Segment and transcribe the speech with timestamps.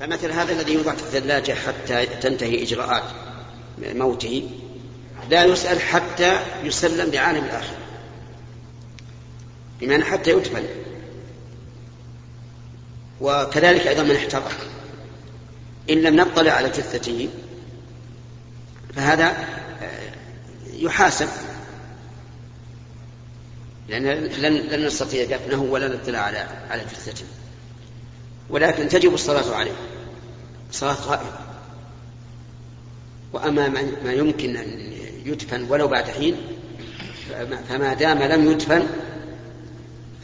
[0.00, 3.02] فمثل هذا الذي يوضع في الثلاجة حتى تنتهي إجراءات
[3.78, 4.50] موته
[5.30, 7.76] لا يسأل حتى يسلم لعالم الآخرة
[9.80, 10.64] بمعنى حتى يدفن.
[13.20, 14.52] وكذلك أيضا من احتضر
[15.90, 17.28] إن لم نطلع على جثته
[18.96, 19.48] فهذا
[20.72, 21.28] يحاسب.
[23.88, 27.24] لأن لن, لن نستطيع دفنه ولا نطلع على على جثته
[28.50, 29.89] ولكن تجب الصلاة عليه.
[30.70, 31.50] صلاة قائمة.
[33.32, 33.68] وأما
[34.04, 34.92] ما يمكن أن
[35.24, 36.34] يدفن ولو بعد حين
[37.68, 38.82] فما دام لم يدفن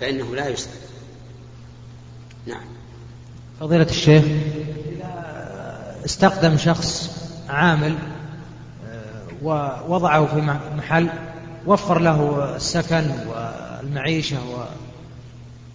[0.00, 0.72] فإنه لا يسأل
[2.46, 2.64] نعم.
[3.60, 7.16] فضيلة الشيخ إذا استخدم شخص
[7.48, 7.94] عامل
[8.88, 11.08] آه، ووضعه في محل
[11.66, 14.36] وفر له السكن والمعيشة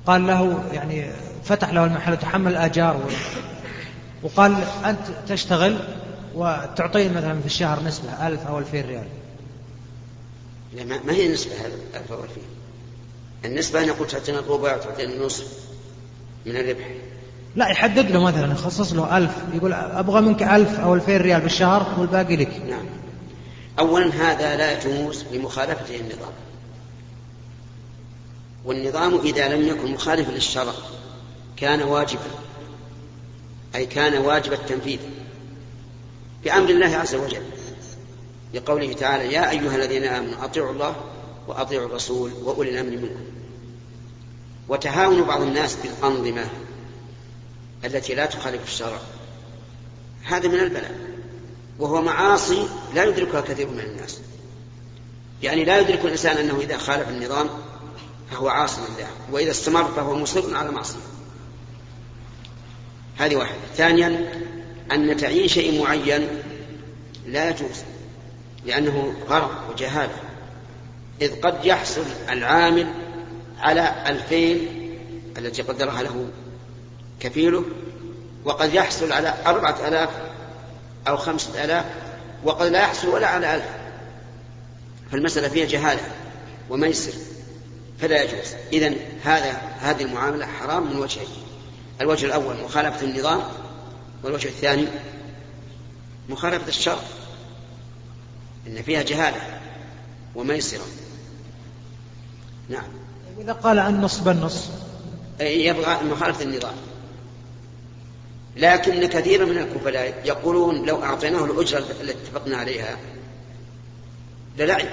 [0.05, 1.11] وقال له يعني
[1.43, 2.99] فتح له المحل وتحمل الآجار
[4.23, 5.77] وقال أنت تشتغل
[6.35, 9.07] وتعطيه مثلا في الشهر نسبة ألف أو ألفين ريال.
[10.73, 11.51] لا ما هي نسبة
[11.95, 12.43] ألف أو ألفين؟
[13.45, 15.45] النسبة أن يقول تعطينا الربع وتعطينا النصف
[16.45, 16.87] من الربح.
[17.55, 21.99] لا يحدد له مثلا يخصص له ألف يقول أبغى منك ألف أو ألفين ريال بالشهر
[21.99, 22.61] والباقي لك.
[22.69, 22.85] نعم.
[23.79, 26.33] أولا هذا لا يجوز لمخالفته النظام.
[28.65, 30.73] والنظام إذا لم يكن مخالفا للشرع
[31.57, 32.21] كان واجبا.
[33.75, 34.99] أي كان واجب التنفيذ
[36.43, 37.43] بأمر الله عز وجل
[38.53, 40.95] لقوله تعالى يا أيها الذين آمنوا أطيعوا الله
[41.47, 43.25] وأطيعوا الرسول وأولي الأمر منكم.
[44.69, 46.47] وتهاون بعض الناس بالأنظمة
[47.85, 48.99] التي لا تخالف الشرع
[50.23, 50.95] هذا من البلاء
[51.79, 54.19] وهو معاصي لا يدركها كثير من الناس.
[55.43, 57.49] يعني لا يدرك الإنسان أنه إذا خالف النظام
[58.31, 60.99] فهو عاصي لله وإذا استمر فهو مصر على معصية
[63.21, 63.57] هذه واحدة.
[63.75, 64.31] ثانيا
[64.91, 66.27] أن تعيين شيء معين
[67.27, 67.83] لا يجوز
[68.65, 70.13] لأنه غرض وجهالة
[71.21, 72.87] إذ قد يحصل العامل
[73.59, 74.67] على الفين
[75.37, 76.29] التي قدرها له
[77.19, 77.63] كفيله
[78.45, 80.09] وقد يحصل على أربعة آلاف
[81.07, 81.85] أو خمسة آلاف
[82.43, 83.65] وقد لا يحصل ولا على ألف.
[85.11, 86.01] فالمسألة فيها جهالة
[86.69, 87.13] وميسر
[87.99, 88.55] فلا يجوز.
[88.73, 91.50] إذن هذا هذه المعاملة حرام من وجهين
[92.01, 93.41] الوجه الأول مخالفة النظام
[94.23, 94.87] والوجه الثاني
[96.29, 96.99] مخالفة الشرع
[98.67, 99.59] إن فيها جهالة
[100.35, 100.85] وميسرة.
[102.69, 102.87] نعم.
[103.39, 104.19] إذا قال النص.
[104.19, 104.69] بالنص
[105.39, 106.75] يبغى مخالفة النظام
[108.57, 112.97] لكن كثيرا من الكفلاء يقولون لو أعطيناه الأجرة التي اتفقنا عليها
[114.57, 114.87] للعب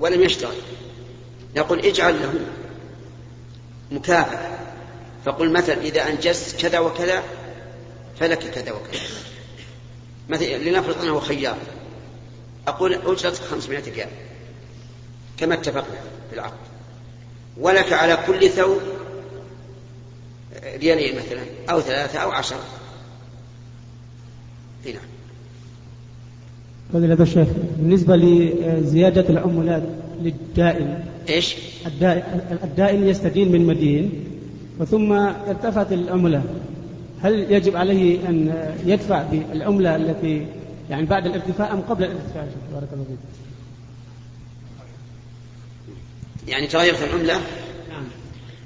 [0.00, 0.54] ولم يشتغل.
[1.56, 2.34] نقول اجعل له
[3.90, 4.63] مكافأة.
[5.24, 7.22] فقل مثلا إذا أنجزت كذا وكذا
[8.20, 9.00] فلك كذا وكذا.
[10.28, 11.56] مثلا لنفرض أنه خيار.
[12.68, 14.08] أقول أجرتك 500 ريال.
[15.38, 16.56] كما اتفقنا في العقد.
[17.56, 18.80] ولك على كل ثوب
[20.64, 22.64] ريالين مثلا أو ثلاثة أو عشرة.
[24.86, 24.96] نعم.
[26.92, 27.48] فضيلة الشيخ
[27.78, 29.82] بالنسبة لزيادة العملات
[30.22, 34.24] للدائن إيش؟ الدائن, الدائن يستدين من مدين.
[34.78, 36.42] وثم ارتفعت العملة.
[37.22, 40.46] هل يجب عليه أن يدفع بالعملة التي
[40.90, 43.18] يعني بعد الارتفاع أم قبل الارتفاع؟ بارك الله فيك.
[46.48, 47.34] يعني تغيرت العملة؟
[47.88, 48.04] نعم.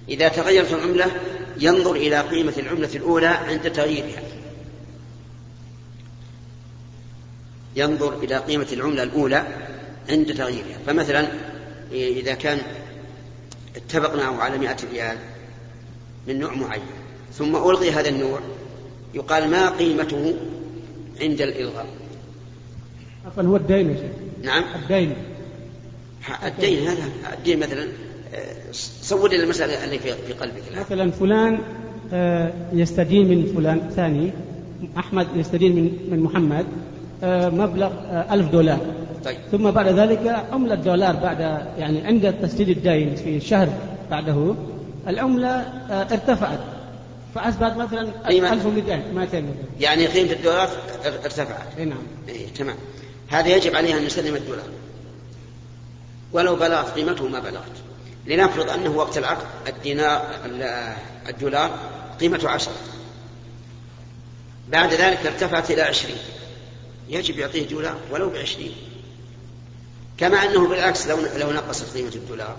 [0.08, 1.06] إذا تغيرت العملة
[1.60, 4.22] ينظر إلى قيمة العملة الأولى عند تغييرها.
[7.76, 9.46] ينظر إلى قيمة العملة الأولى
[10.10, 10.78] عند تغييرها.
[10.86, 11.28] فمثلا
[11.92, 12.58] إذا كان
[13.76, 15.16] اتفقنا على مئة ريال
[16.28, 16.82] من نوع معين.
[17.32, 18.38] ثم ألغي هذا النوع.
[19.14, 20.34] يقال ما قيمته
[21.20, 21.86] عند الإلغاء.
[23.26, 24.10] عفوا هو الدين يا شيخ.
[24.42, 24.64] نعم.
[24.82, 25.14] الدين.
[26.46, 27.04] الدين هذا
[27.38, 27.88] الدين مثلا
[28.34, 30.80] آه، لي المسألة اللي في قلبك الآن.
[30.80, 31.58] مثلا فلان
[32.12, 34.30] آه، يستدين من فلان ثاني
[34.98, 36.66] أحمد يستدين من من محمد
[37.22, 37.90] آه، مبلغ
[38.30, 38.78] ألف دولار.
[39.24, 39.36] طيب.
[39.52, 41.40] ثم بعد ذلك عملة دولار بعد
[41.78, 43.68] يعني عند تسديد الدين في الشهر
[44.10, 44.54] بعده
[45.08, 45.50] العملة
[45.90, 46.60] ارتفعت.
[47.34, 49.02] فأصبحت مثلا 1200
[49.80, 50.68] يعني قيمة الدولار
[51.04, 51.78] ارتفعت.
[51.78, 52.02] إي نعم.
[52.28, 52.76] إيه تمام.
[53.28, 54.68] هذا يجب عليه أن يسلم الدولار.
[56.32, 57.72] ولو بلغت قيمته ما بلغت.
[58.26, 60.34] لنفرض أنه وقت العقد الدينار
[61.28, 61.78] الدولار
[62.20, 62.74] قيمته عشرة.
[64.68, 66.18] بعد ذلك ارتفعت إلى عشرين.
[67.08, 68.72] يجب يعطيه دولار ولو بعشرين.
[70.18, 72.56] كما أنه بالعكس لو, لو نقصت قيمة الدولار.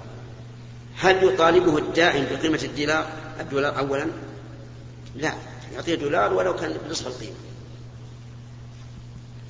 [0.99, 3.09] هل يطالبه الداعم بقيمة الدولار
[3.39, 4.07] الدولار أولا؟
[5.15, 5.33] لا
[5.73, 7.35] يعطيه دولار ولو كان بنصف القيمة.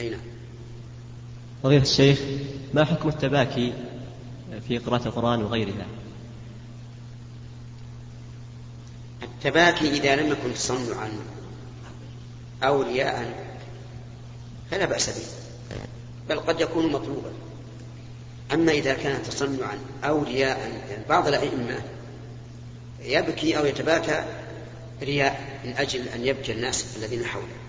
[0.01, 0.19] أي نعم.
[1.63, 2.19] فضيلة الشيخ
[2.73, 3.73] ما حكم التباكي
[4.67, 5.85] في قراءة القرآن وغيرها؟
[9.23, 11.09] التباكي إذا لم يكن تصنعا
[12.63, 13.45] أو رياء
[14.71, 15.25] فلا بأس به
[16.29, 17.31] بل قد يكون مطلوبا.
[18.53, 20.57] أما إذا كان تصنعا أو رياء
[20.89, 21.81] يعني بعض الأئمة
[23.01, 24.25] يبكي أو يتباكى
[25.01, 27.59] رياء من أجل أن يبكي الناس الذين حوله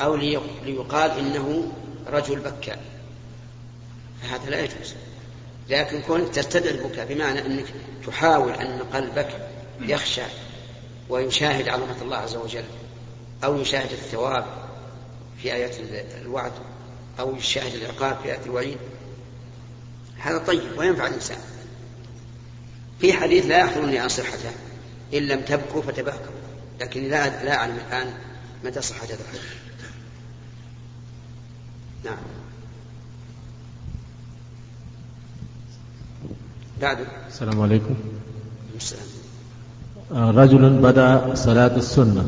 [0.00, 0.16] أو
[0.64, 1.72] ليقال إنه
[2.06, 2.76] رجل بكى
[4.22, 4.94] فهذا لا يجوز.
[5.68, 7.64] لكن كونك تستدعي البكاء بمعنى أنك
[8.06, 9.48] تحاول أن قلبك
[9.80, 10.22] يخشى
[11.08, 12.64] ويشاهد عظمة الله عز وجل
[13.44, 14.44] أو يشاهد الثواب
[15.42, 15.76] في آيات
[16.22, 16.52] الوعد
[17.20, 18.78] أو يشاهد العقاب في آيات الوعيد
[20.18, 21.38] هذا طيب وينفع الإنسان.
[23.00, 24.50] في حديث لا يحضرني عن صحته
[25.14, 26.34] إن لم تبكوا فتباكوا
[26.80, 28.06] لكن لا لا أعلم الآن
[28.64, 29.42] متى صحة هذا الحديث.
[32.04, 32.16] نعم.
[36.80, 36.98] بعد.
[37.28, 37.94] السلام عليكم.
[38.76, 39.06] السلام.
[40.12, 42.26] رجل بدأ صلاة السنة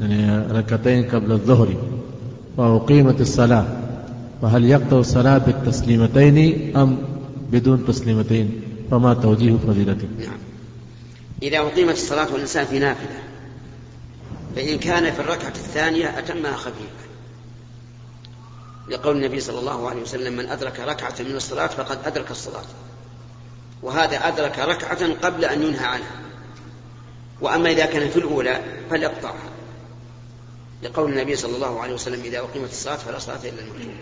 [0.00, 1.76] يعني ركعتين قبل الظهر
[2.56, 3.66] وأقيمت الصلاة.
[4.42, 6.98] فهل يقطع الصلاة بالتسليمتين أم
[7.48, 10.38] بدون تسليمتين فما توجيه فضيلته نعم.
[11.42, 13.22] إذا أقيمت الصلاة والإنسان في نافلة
[14.56, 17.08] فإن كان في الركعة الثانية أتمها خفيفة
[18.88, 22.64] لقول النبي صلى الله عليه وسلم من أدرك ركعة من الصلاة فقد أدرك الصلاة.
[23.82, 26.20] وهذا أدرك ركعة قبل أن ينهى عنها.
[27.40, 29.50] وأما إذا كان في الأولى فليقطعها.
[30.82, 33.94] لقول النبي صلى الله عليه وسلم إذا أقيمت الصلاة فلا صلاة إلا المكتوبة.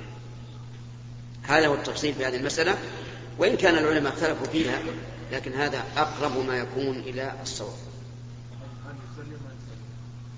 [1.42, 2.74] هذا هو التفصيل في هذه المسألة.
[3.38, 4.80] وإن كان العلماء اختلفوا فيها
[5.32, 7.76] لكن هذا أقرب ما يكون إلى الصواب.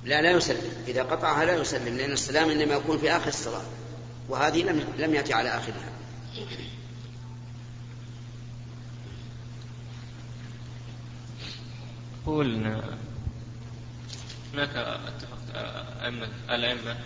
[0.05, 0.73] لا لا يسلم.
[0.89, 3.63] إذا قطعها لا يسلم لأن السلام إنما يكون في آخر الصلاة
[4.29, 5.93] وهذه لم لم يأتي على آخرها.
[12.23, 12.67] يقول
[14.55, 15.39] هناك اتفق
[16.05, 16.97] أئمة الأئمة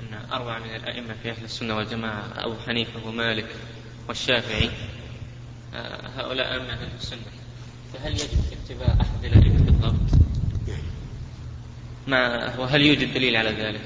[0.00, 3.46] أن أربعة من الأئمة في أهل السنة والجماعة أبو حنيفة ومالك
[4.08, 4.70] والشافعي
[6.16, 7.18] هؤلاء أئمة أهل السنة
[7.94, 8.28] فهل يجب
[8.64, 10.20] اتباع أحد الأئمة بالضبط؟
[12.06, 13.80] ما وهل يوجد دليل على ذلك؟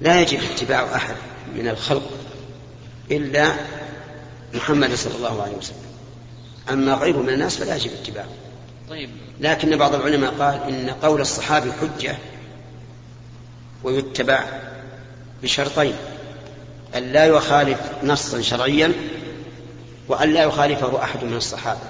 [0.00, 1.16] لا يجب اتباع أحد
[1.54, 2.10] من الخلق
[3.10, 3.54] إلا
[4.54, 5.92] محمد صلى الله عليه وسلم
[6.70, 8.28] أما غيره من الناس فلا يجب اتباعه
[8.88, 12.16] طيب لكن بعض العلماء قال إن قول الصحابي حجة
[13.84, 14.44] ويتبع
[15.42, 15.94] بشرطين
[16.96, 18.92] أن لا يخالف نصا شرعيا
[20.08, 21.80] وأن لا يخالفه أحد من الصحابة.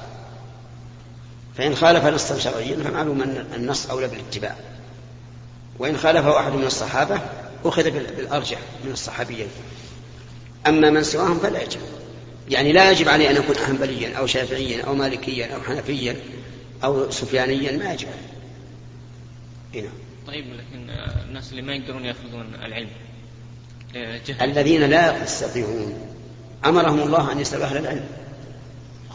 [1.57, 4.57] فإن خالف نصا شرعيا فمعلوم أن النص أولى بالاتباع.
[5.79, 7.21] وإن خالفه أحد من الصحابة
[7.65, 9.49] أخذ بالأرجح من الصحابيين.
[10.67, 11.81] أما من سواهم فلا يجب.
[12.49, 16.17] يعني لا يجب عليه أن يكون حنبليا أو شافعيا أو مالكيا أو حنفيا
[16.85, 18.09] أو سفيانيا ما يجب.
[19.75, 19.89] هنا.
[20.27, 20.91] طيب لكن
[21.29, 22.89] الناس اللي ما يقدرون يأخذون العلم
[23.95, 24.51] جهل.
[24.51, 25.95] الذين لا يستطيعون
[26.65, 28.05] أمرهم الله أن يسألوا أهل العلم.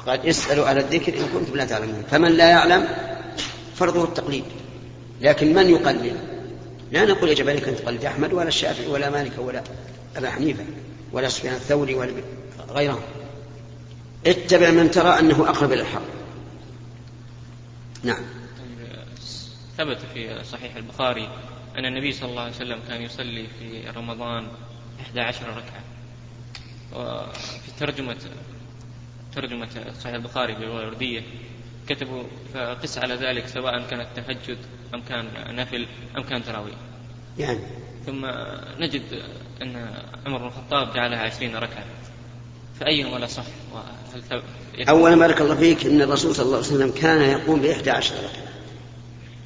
[0.05, 2.03] قال اسألوا أهل الذكر إن كنتم لا تعلمون.
[2.11, 2.87] فمن لا يعلم
[3.75, 4.43] فرضه التقليد.
[5.21, 6.17] لكن من يقلد؟
[6.91, 9.63] لا نقول يجب عليك أن تقلد أحمد ولا الشافعي ولا مالك ولا
[10.15, 10.65] أبا حنيفة
[11.11, 12.11] ولا سفيان الثوري ولا
[12.69, 13.01] غيرهم.
[14.27, 16.01] اتبع من ترى أنه أقرب إلى الحق.
[18.03, 18.23] نعم.
[19.77, 21.29] ثبت في صحيح البخاري
[21.77, 24.47] أن النبي صلى الله عليه وسلم كان يصلي في رمضان
[25.01, 25.96] 11 ركعة.
[26.97, 28.15] وفي ترجمة
[29.35, 29.67] ترجمة
[30.01, 31.21] صحيح البخاري بالوردية
[31.87, 32.23] كتبوا
[32.53, 34.57] فقس على ذلك سواء كانت تهجد
[34.93, 35.25] أم كان
[35.55, 35.87] نفل
[36.17, 36.75] أم كان تراويح.
[37.37, 37.59] يعني
[38.05, 38.25] ثم
[38.79, 39.01] نجد
[39.61, 39.93] أن
[40.25, 41.85] عمر بن الخطاب جعلها عشرين ركعة.
[42.79, 44.41] فأيهما الأصح وهل
[44.89, 48.47] أولا بارك الله فيك أن الرسول صلى الله عليه وسلم كان يقوم بإحدى عشر ركعة.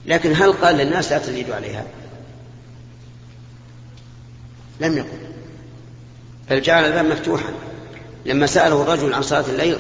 [0.06, 1.88] لكن هل قال للناس لا تزيدوا عليها؟
[4.80, 5.31] لم يقل.
[6.50, 7.54] بل جعل الباب مفتوحا.
[8.26, 9.78] لما سأله الرجل عن صلاة الليل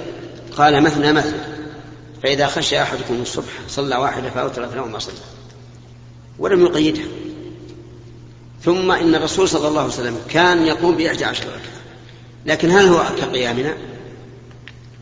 [0.58, 1.39] قال مثنى مثنى.
[2.24, 5.13] فإذا خشي أحدكم الصبح صلى واحدة فأوترت له ما صلى.
[6.39, 7.06] ولم يقيدها
[8.63, 11.82] ثم إن الرسول صلى الله عليه وسلم كان يقوم بإحدى عشر ركعة.
[12.46, 13.74] لكن هل هو كقيامنا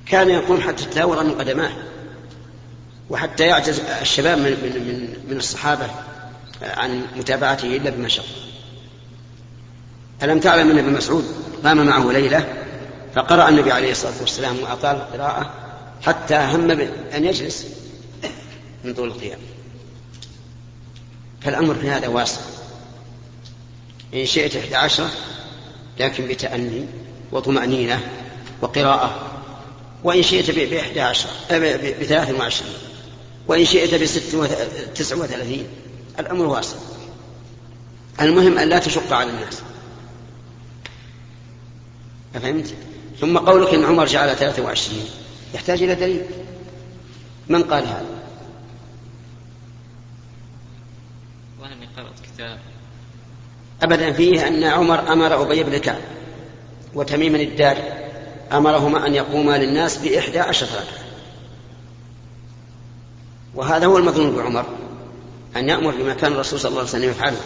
[0.06, 1.72] كان يقوم حتى تتاور من قدماه
[3.10, 5.88] وحتى يعجز الشباب من, من, من, الصحابة
[6.62, 8.26] عن متابعته إلا بمشقة
[10.24, 11.26] ألم تعلم أن ابن مسعود
[11.64, 12.48] قام معه ليلة؟
[13.16, 15.54] فقرأ النبي عليه الصلاة والسلام وأطال القراءة
[16.02, 16.72] حتى هم
[17.16, 17.66] أن يجلس
[18.84, 19.40] من طول القيام.
[21.42, 22.42] فالأمر في هذا واسع.
[24.14, 25.10] إن شئت إحدى عشرة
[26.00, 26.86] لكن بتأني
[27.32, 28.00] وطمأنينة
[28.62, 29.32] وقراءة.
[30.04, 31.32] وإن شئت بإحدى عشرة
[32.00, 32.74] بثلاث وعشرين.
[33.48, 35.68] وإن شئت بست وتسع وثلاثين.
[36.20, 36.78] الأمر واسع.
[38.22, 39.62] المهم أن لا تشق على الناس.
[42.36, 42.74] أفهمت؟
[43.20, 45.06] ثم قولك إن عمر جعل ثلاثة وعشرين.
[45.54, 46.22] يحتاج إلى دليل.
[47.50, 48.06] من قال هذا؟
[51.62, 52.60] وأني قرأت كتاب.
[53.82, 56.02] أبدا فيه أن عمر أمر أبي بن كعب
[56.94, 57.84] وتميما الداري
[58.52, 61.06] أمرهما أن يقوما للناس بإحدى عشرة ركعة.
[63.56, 64.66] وهذا هو المظنون بعمر
[65.56, 67.38] أن يأمر بما كان الرسول صلى الله عليه وسلم يفعله.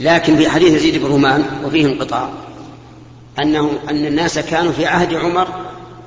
[0.00, 2.32] لكن في حديث يزيد بن رومان وفيه انقطاع.
[3.38, 5.48] أنه أن الناس كانوا في عهد عمر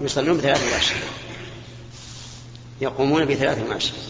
[0.01, 1.01] يصلون بثلاث وعشرين
[2.82, 4.03] يقومون بثلاث وعشرين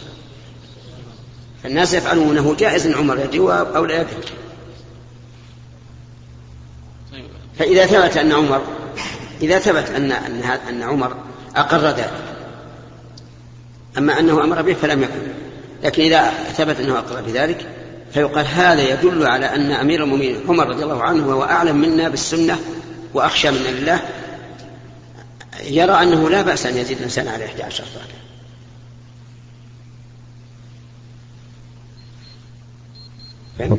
[1.63, 4.15] فالناس يفعلونه جائز عمر يدري أو لا يدري
[7.59, 8.61] فإذا ثبت أن عمر
[9.41, 11.15] إذا ثبت أن أن أن عمر
[11.55, 12.13] أقر ذلك.
[13.97, 15.21] أما أنه أمر به فلم يكن.
[15.83, 17.67] لكن إذا ثبت أنه أقر بذلك
[18.13, 22.59] فيقال هذا يدل على أن أمير المؤمنين عمر رضي الله عنه وهو أعلم منا بالسنة
[23.15, 24.01] وأخشى منا لله
[25.63, 27.83] يرى أنه لا بأس أن يزيد الإنسان على 11
[33.59, 33.77] ركعة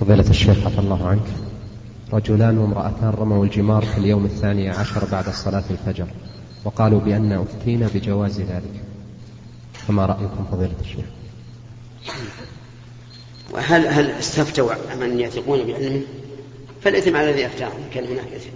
[0.00, 1.26] فضيلة الشيخ عفى الله عنك.
[2.12, 6.06] رجلان وامرأتان رموا الجمار في اليوم الثاني عشر بعد صلاة الفجر
[6.64, 8.84] وقالوا بأن أفتينا بجواز ذلك.
[9.72, 11.04] فما رأيكم فضيلة الشيخ؟
[13.52, 16.02] وهل هل استفتوا من يثقون بعلمه؟
[16.86, 18.50] فالإثم على الذي أفتاهم كان هناك إثم.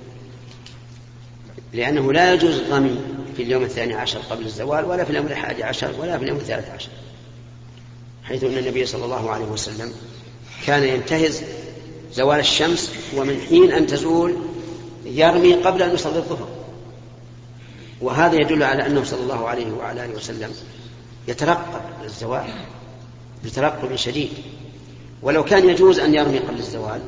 [1.72, 3.00] لأنه لا يجوز الرمي
[3.37, 6.70] في اليوم الثاني عشر قبل الزوال ولا في اليوم الحادي عشر ولا في اليوم الثالث
[6.70, 6.88] عشر.
[8.25, 9.92] حيث أن النبي صلى الله عليه وسلم
[10.66, 11.42] كان ينتهز
[12.12, 14.37] زوال الشمس ومن حين أن تزول
[15.04, 16.49] يرمي قبل أن يصلي الظهر.
[18.00, 20.50] وهذا يدل على أنه صلى الله عليه وعلى آله وسلم
[21.28, 22.49] يترقب الزوال
[23.44, 24.30] بترقب شديد.
[25.22, 27.00] ولو كان يجوز أن يرمي قبل الزوال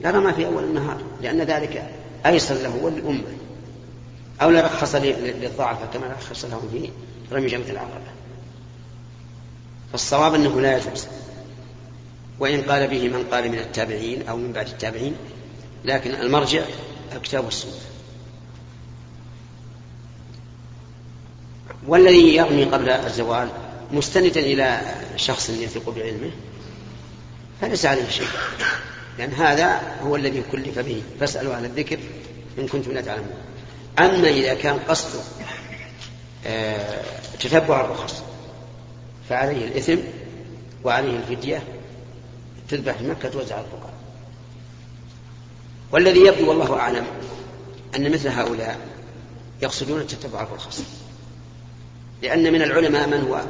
[0.00, 1.90] لرمى في أول النهار لأن ذلك
[2.26, 3.36] أيسر له وللأمة.
[4.42, 6.90] أو لرخص للضعفاء كما رخص لهم في
[7.32, 8.00] رمي جمة العقبة.
[9.92, 11.06] فالصواب أنه لا يجوز.
[12.38, 15.16] وإن قال به من قال من التابعين أو من بعد التابعين
[15.84, 16.62] لكن المرجع
[17.12, 17.72] الكتاب والسنة.
[21.86, 23.48] والذي يرمي قبل الزوال
[23.92, 24.80] مستندا إلى
[25.16, 26.30] شخص يثق بعلمه
[27.60, 28.26] فليس عليه شيء.
[29.18, 31.02] لأن هذا هو الذي كلف به.
[31.20, 31.98] فاسألوا أهل الذكر
[32.58, 33.34] إن كنتم لا تعلمون.
[33.98, 35.20] أما إذا كان قصده
[36.46, 37.04] آه،
[37.40, 38.22] تتبع الرخص
[39.28, 39.96] فعليه الإثم
[40.84, 41.62] وعليه الفدية
[42.68, 43.94] تذبح في مكة توزع الفقراء.
[45.92, 47.06] والذي يبدو والله أعلم
[47.96, 48.78] أن مثل هؤلاء
[49.62, 50.82] يقصدون التتبع الرخص.
[52.22, 53.42] لأن من العلماء من هو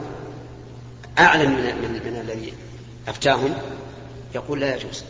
[1.18, 2.52] أعلم من, من, من الذي
[3.08, 3.54] أفتاهم
[4.34, 5.04] يقول لا يجوز.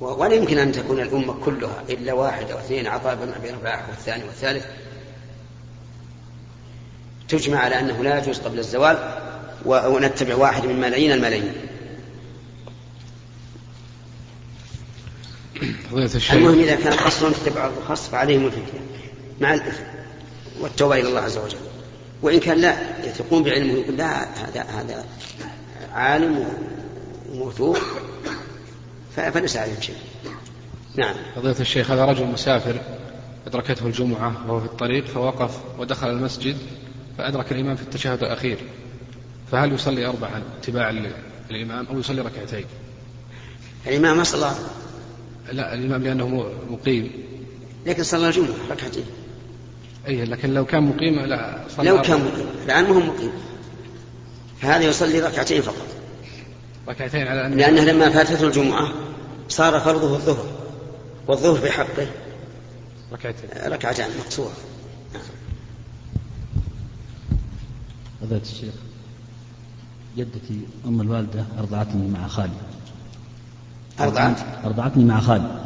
[0.00, 4.24] ولا يمكن أن تكون الأمة كلها إلا واحد أو اثنين عطاء بن أبي رباح والثاني
[4.24, 4.66] والثالث.
[7.28, 8.98] تجمع على أنه لا يجوز قبل الزوال
[9.64, 11.52] ونتبع واحد من ملايين الملايين.
[16.32, 18.80] المهم إذا كان قصرا تتبع الرخص فعليهم الفدية
[19.40, 19.82] مع الإثم
[20.60, 21.58] والتوبة إلى الله عز وجل.
[22.22, 25.04] وإن كان لا يثقون بعلمه يقول لا هذا هذا
[25.92, 26.48] عالم
[27.32, 27.78] وموثوق.
[29.16, 29.96] فليس عليهم شيء.
[30.96, 31.14] نعم.
[31.36, 32.80] فضيلة الشيخ هذا رجل مسافر
[33.46, 36.56] أدركته الجمعة وهو في الطريق فوقف ودخل المسجد
[37.18, 38.58] فأدرك الإمام في التشهد الأخير.
[39.52, 41.12] فهل يصلي أربعا اتباعا
[41.50, 42.64] للإمام أو يصلي ركعتين؟
[43.86, 44.50] الإمام ما صلى؟
[45.52, 47.10] لا الإمام لأنه مقيم.
[47.86, 49.04] لكن صلى الجمعة ركعتين.
[50.08, 52.46] أي لكن لو كان مقيم لا صلى لو كان مقيم.
[52.64, 53.32] الآن ما هو مقيم.
[54.60, 55.99] فهذا يصلي ركعتين فقط.
[56.90, 58.88] ركعتين على أن لأنه لما فاتته الجمعة
[59.48, 60.46] صار فرضه الظهر
[61.28, 62.06] والظهر في حقه.
[63.12, 63.50] ركعتين.
[63.72, 64.52] ركعتان مقصورة.
[68.20, 68.74] فضيلة الشيخ
[70.16, 72.50] جدتي أم الوالدة أرضعتني مع خالي.
[74.00, 75.60] أرضعت؟ أرضعتني مع خالي.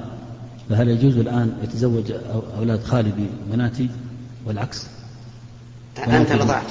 [0.70, 2.12] فهل يجوز الآن يتزوج
[2.58, 3.12] أولاد خالي
[3.48, 3.90] ببناتي؟
[4.46, 4.86] والعكس.
[5.98, 6.66] أنت رضعت.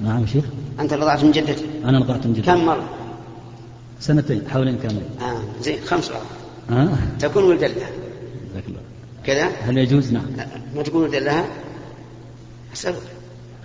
[0.00, 0.44] نعم شيخ.
[0.80, 2.46] أنت رضعت من جدتي أنا رضعت من جدتي.
[2.46, 2.99] كم مرة؟
[4.00, 5.10] سنتين حوالين كاملين.
[5.22, 6.10] آه زين خمس
[6.70, 6.88] آه.
[7.18, 7.90] تكون ولدا لها
[9.24, 10.22] كذا؟ هل يجوز؟ نعم.
[10.76, 11.44] ما تكون ولدا لها
[12.72, 13.02] أسألك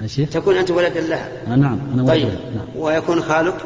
[0.02, 2.28] يا شيخ تكون أنت ولدا لها آه نعم أنا ولد طيب.
[2.28, 2.68] نعم.
[2.76, 3.58] ويكون خالك؟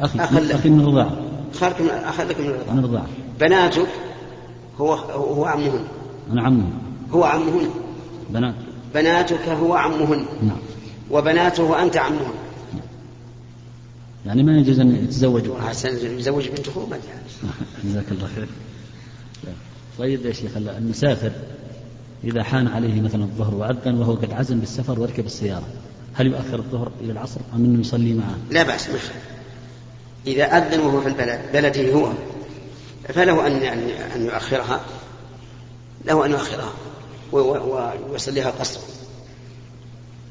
[0.00, 0.52] أخي لك.
[0.52, 1.16] أخي من الرضاعة
[1.60, 3.06] خالك من أخ لك من الرضاعة من الرضاعة
[3.40, 3.88] بناتك
[4.80, 5.84] هو هو عمهن.
[6.32, 6.64] أنا عمه
[7.12, 7.70] هو عمهن.
[8.30, 8.54] بنات.
[8.94, 10.24] بناتك هو عمهن.
[10.42, 10.58] نعم.
[11.10, 12.34] وبناته أنت عمهن
[14.26, 16.98] يعني ما يجوز أن يتزوجوا حسن يزوج بنت أخوه ما.
[17.84, 18.48] جزاك الله خير
[19.98, 21.32] طيب يا شيخ المسافر
[22.24, 25.66] إذا حان عليه مثلا الظهر وأذن وهو قد عزم بالسفر وركب السيارة
[26.14, 28.98] هل يؤخر الظهر إلى العصر أم أنه يصلي معه؟ لا بأس ما.
[30.26, 32.12] إذا أذن وهو في البلد بلده هو
[33.08, 33.52] فله أن
[34.16, 34.80] أن يؤخرها
[36.04, 36.72] له أن يؤخرها
[37.32, 38.82] ويصليها قصرا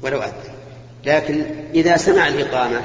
[0.02, 0.32] ولو أذن
[1.06, 1.44] لكن
[1.74, 2.80] إذا سمع الإقامة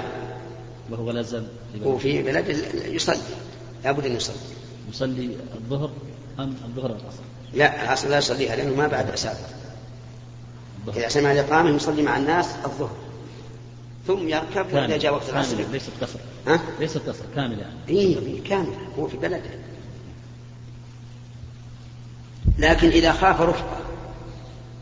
[0.91, 1.47] وهو لا زال
[1.83, 1.97] هو بلده.
[1.97, 2.49] في بلد
[2.85, 3.17] يصلي.
[3.83, 4.35] لابد أن يصلي.
[4.89, 5.89] يصلي الظهر
[6.39, 7.21] أم الظهر والعصر؟
[7.53, 9.35] لا العصر لا يصليها لأنه ما بعد الظهر.
[10.97, 12.95] إذا سمع الإقامة يصلي مع الناس الظهر.
[14.07, 17.75] ثم يركب وإذا جاء وقت العصر؟ كاملة ليست قصر ها؟ ليست قصر كاملة يعني.
[17.89, 19.41] إيه كامل هو في بلده.
[22.57, 23.77] لكن إذا خاف رفقة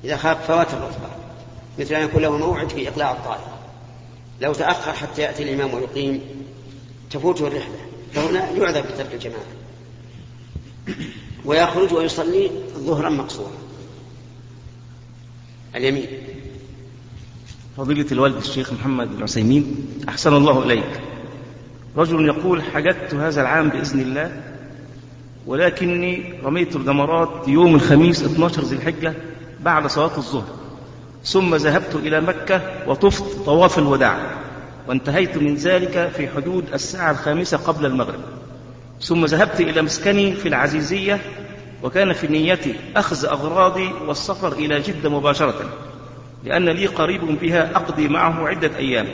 [0.04, 1.10] إذا خاف فوات الرفقة
[1.80, 3.55] مثل أن يكون له موعد في إقلاع الطائرة.
[4.42, 6.22] لو تأخر حتى يأتي الإمام ويقيم
[7.12, 7.78] تفوته الرحلة.
[8.14, 9.46] فهنا يعذر بترك الجماعة.
[11.46, 13.52] ويخرج ويصلي ظهرا مقصورا.
[15.76, 16.08] اليمين.
[17.78, 21.02] فضيلة الوالد الشيخ محمد العسيمين أحسن الله إليك.
[21.98, 24.44] رجل يقول حججت هذا العام بإذن الله
[25.48, 29.14] ولكني رميت الجمرات يوم الخميس 12 ذي الحجة
[29.60, 30.65] بعد صلاة الظهر.
[31.26, 34.18] ثم ذهبت إلى مكة وطفت طواف الوداع
[34.88, 38.20] وانتهيت من ذلك في حدود الساعة الخامسة قبل المغرب.
[39.02, 41.22] ثم ذهبت إلى مسكني في العزيزية
[41.84, 45.70] وكان في نيتي أخذ أغراضي والسفر إلى جدة مباشرة
[46.44, 49.08] لأن لي قريب بها أقضي معه عدة أيام.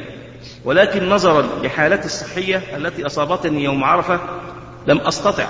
[0.65, 4.19] ولكن نظرا لحالتي الصحية التي أصابتني يوم عرفة
[4.87, 5.45] لم أستطع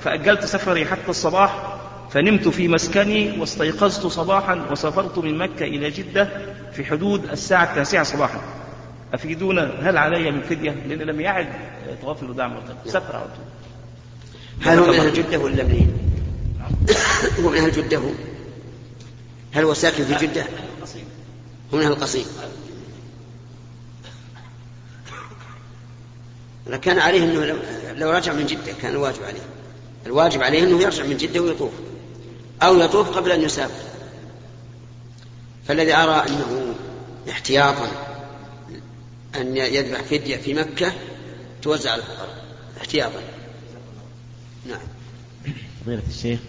[0.00, 1.71] فأجلت سفري حتى الصباح
[2.12, 6.28] فنمت في مسكني واستيقظت صباحا وسافرت من مكة إلى جدة
[6.72, 8.40] في حدود الساعة التاسعة صباحا.
[9.14, 11.46] أفيدونا؟ هل علي من فدية؟ لأن لم يعد
[12.02, 12.76] طواف الوداع مرتب.
[12.86, 13.44] سفر على طول.
[14.62, 15.98] هل هو من أهل جدة ولا منين؟
[17.40, 18.10] هو من أهل جدة هو
[19.52, 20.42] هل هو ساكن في جدة؟
[21.74, 22.24] هو من أهل القصيم.
[26.66, 27.56] لكان عليه أنه
[27.94, 29.42] لو, رجع من جدة كان الواجب عليه.
[30.06, 31.72] الواجب عليه أنه يرجع من جدة ويطوف.
[32.62, 33.84] أو يطوف قبل أن يسافر.
[35.68, 36.74] فالذي أرى أنه
[37.30, 37.88] احتياطا
[39.36, 40.92] أن يذبح فدية في مكة
[41.62, 42.44] توزع على الفقراء.
[42.80, 43.20] احتياطا.
[44.68, 44.80] نعم.
[45.84, 46.40] فضيلة الشيخ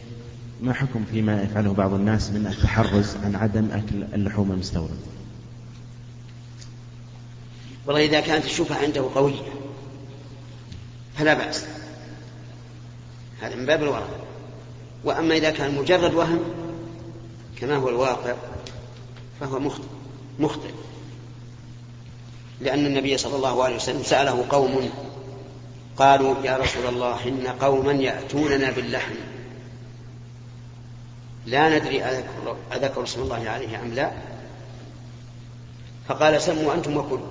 [0.62, 4.94] ما حكم فيما يفعله بعض الناس من التحرز عن عدم أكل اللحوم المستوردة؟
[7.86, 9.54] والله إذا كانت الشبهة عنده قوية
[11.18, 11.66] فلا بأس.
[13.42, 14.08] هذا من باب الورع.
[15.04, 16.40] وأما إذا كان مجرد وهم
[17.60, 18.34] كما هو الواقع
[19.40, 19.88] فهو مخطئ
[20.40, 20.72] مخطئ.
[22.62, 24.90] لأن النبي صلى الله عليه وسلم سأله قوم
[25.98, 29.14] قالوا يا رسول الله إن قوما يأتوننا باللحم.
[31.46, 34.12] لا ندري أذكر, أذكر اسم الله عليه أم لا.
[36.08, 37.28] فقال سموا أنتم وكلوا.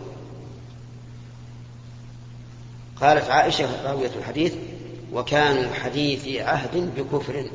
[3.01, 4.55] قالت عائشة راوية الحديث
[5.13, 7.47] وكانوا حديثي عهد بكفر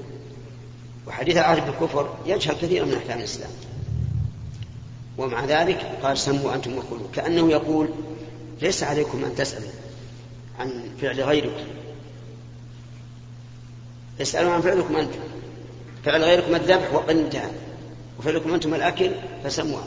[1.08, 3.50] وحديث العهد بالكفر يجهل كثيرا من أحكام الإسلام.
[5.18, 7.90] ومع ذلك قال سموا أنتم وكلوا كأنه يقول
[8.62, 9.70] ليس عليكم أن تسألوا
[10.60, 11.66] عن فعل غيركم
[14.22, 15.20] اسألوا عن فعلكم أنتم.
[16.06, 17.50] فعل غيركم الذبح وقد انتهى.
[18.20, 19.12] وفعلكم أنتم الأكل
[19.44, 19.80] فسموا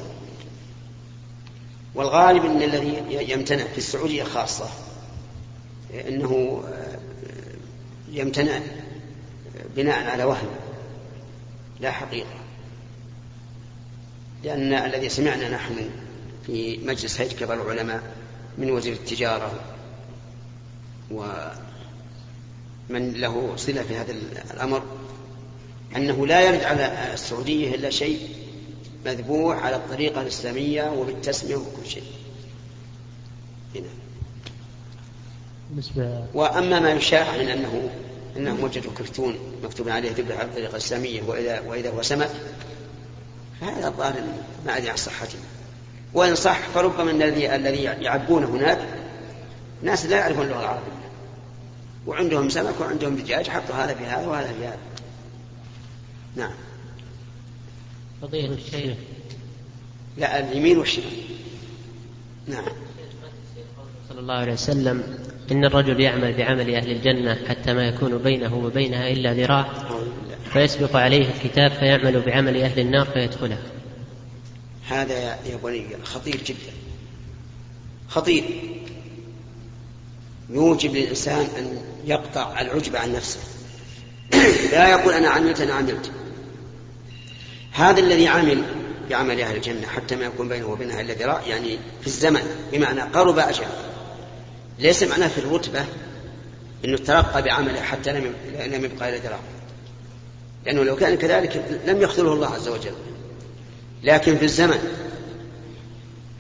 [1.94, 4.68] والغالب أن الذي يمتنع في السعودية خاصة
[6.08, 6.62] أنه
[8.08, 8.60] يمتنع
[9.76, 10.48] بناء على وهم.
[11.80, 12.40] لا حقيقة.
[14.44, 15.90] لأن الذي سمعنا نحن
[16.46, 18.02] في مجلس هيئة كبار العلماء
[18.58, 19.52] من وزير التجارة
[21.10, 21.52] ومن
[23.12, 24.12] له صلة في هذا
[24.54, 24.82] الأمر
[25.96, 28.28] أنه لا يرد على السعودية إلا شيء
[29.06, 32.04] مذبوح على الطريقة الإسلامية وبالتسمية وكل شيء.
[33.74, 33.88] هنا.
[36.34, 37.90] وأما ما يشاع من أنه
[38.36, 42.30] أنهم وجدوا كرتون مكتوب عليه ذبح على الطريقة الإسلامية وإذا وإذا هو سمك
[43.60, 44.22] فهذا الظاهر
[44.66, 45.38] ما أدري عن صحته.
[46.14, 48.78] وإن صح فربما الذي الذي يعبون هناك
[49.82, 51.00] ناس لا يعرفون اللغة العربية.
[52.06, 54.78] وعندهم سمك وعندهم دجاج حطوا هذا في هذا وهذا في هذا.
[56.36, 56.54] نعم.
[58.22, 58.96] فضيلة الشيخ.
[60.18, 61.24] لا اليمين والشمال.
[62.46, 62.72] نعم.
[64.08, 65.18] صلى الله عليه وسلم.
[65.52, 69.72] إن الرجل يعمل بعمل أهل الجنة حتى ما يكون بينه وبينها إلا ذراع
[70.52, 73.58] فيسبق عليه الكتاب فيعمل بعمل أهل النار فيدخلها
[74.88, 76.72] هذا يا بني خطير جدا.
[78.08, 78.44] خطير.
[80.50, 83.40] يوجب للإنسان أن يقطع العجب عن نفسه.
[84.72, 86.10] لا يقول أنا عملت أنا عملت.
[87.72, 88.62] هذا الذي عمل
[89.10, 93.38] بعمل أهل الجنة حتى ما يكون بينه وبينها إلا ذراع يعني في الزمن بمعنى قرب
[93.38, 93.64] أجل.
[94.80, 95.84] ليس معناه في الرتبة
[96.84, 98.34] أنه ترقى بعمله حتى لم
[98.66, 99.38] لم يبقى إلا ذراع
[100.66, 102.92] لأنه لو كان كذلك لم يقتله الله عز وجل.
[104.02, 104.78] لكن في الزمن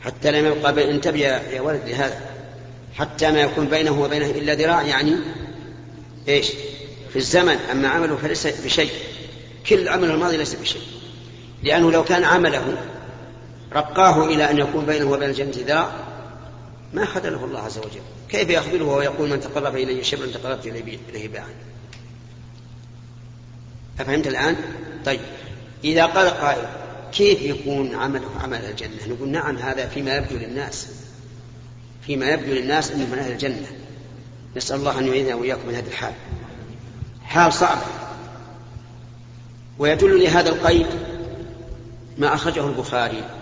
[0.04, 2.20] حتى لم يبقى انتبه يا ولد لهذا.
[2.94, 5.14] حتى ما يكون بينه وبينه إلا ذراع يعني
[6.28, 6.48] إيش؟
[7.10, 7.56] في الزمن.
[7.72, 8.90] أما عمله فليس بشيء.
[9.68, 10.82] كل عمل الماضي ليس بشيء.
[11.62, 12.76] لأنه لو كان عمله
[13.72, 16.09] رقاه إلى أن يكون بينه وبين الجنة ذراع
[16.94, 18.00] ما خذله الله عز وجل.
[18.28, 21.54] كيف يخبره ويقول من تقرب إلي شبرا تقربت إليه باعا
[24.00, 24.56] أفهمت الآن؟
[25.04, 25.20] طيب.
[25.84, 26.68] إذا قال قائل
[27.12, 30.88] كيف يكون عمله عمل الجنة؟ نقول نعم هذا فيما يبدو للناس.
[32.06, 33.66] فيما يبدو للناس أنه من أهل الجنة.
[34.56, 36.12] نسأل الله أن يعيذنا وإياكم من هذه الحال.
[37.24, 37.82] حال صعبة
[39.78, 40.86] ويدل لهذا القيد
[42.18, 43.39] ما أخرجه البخاري.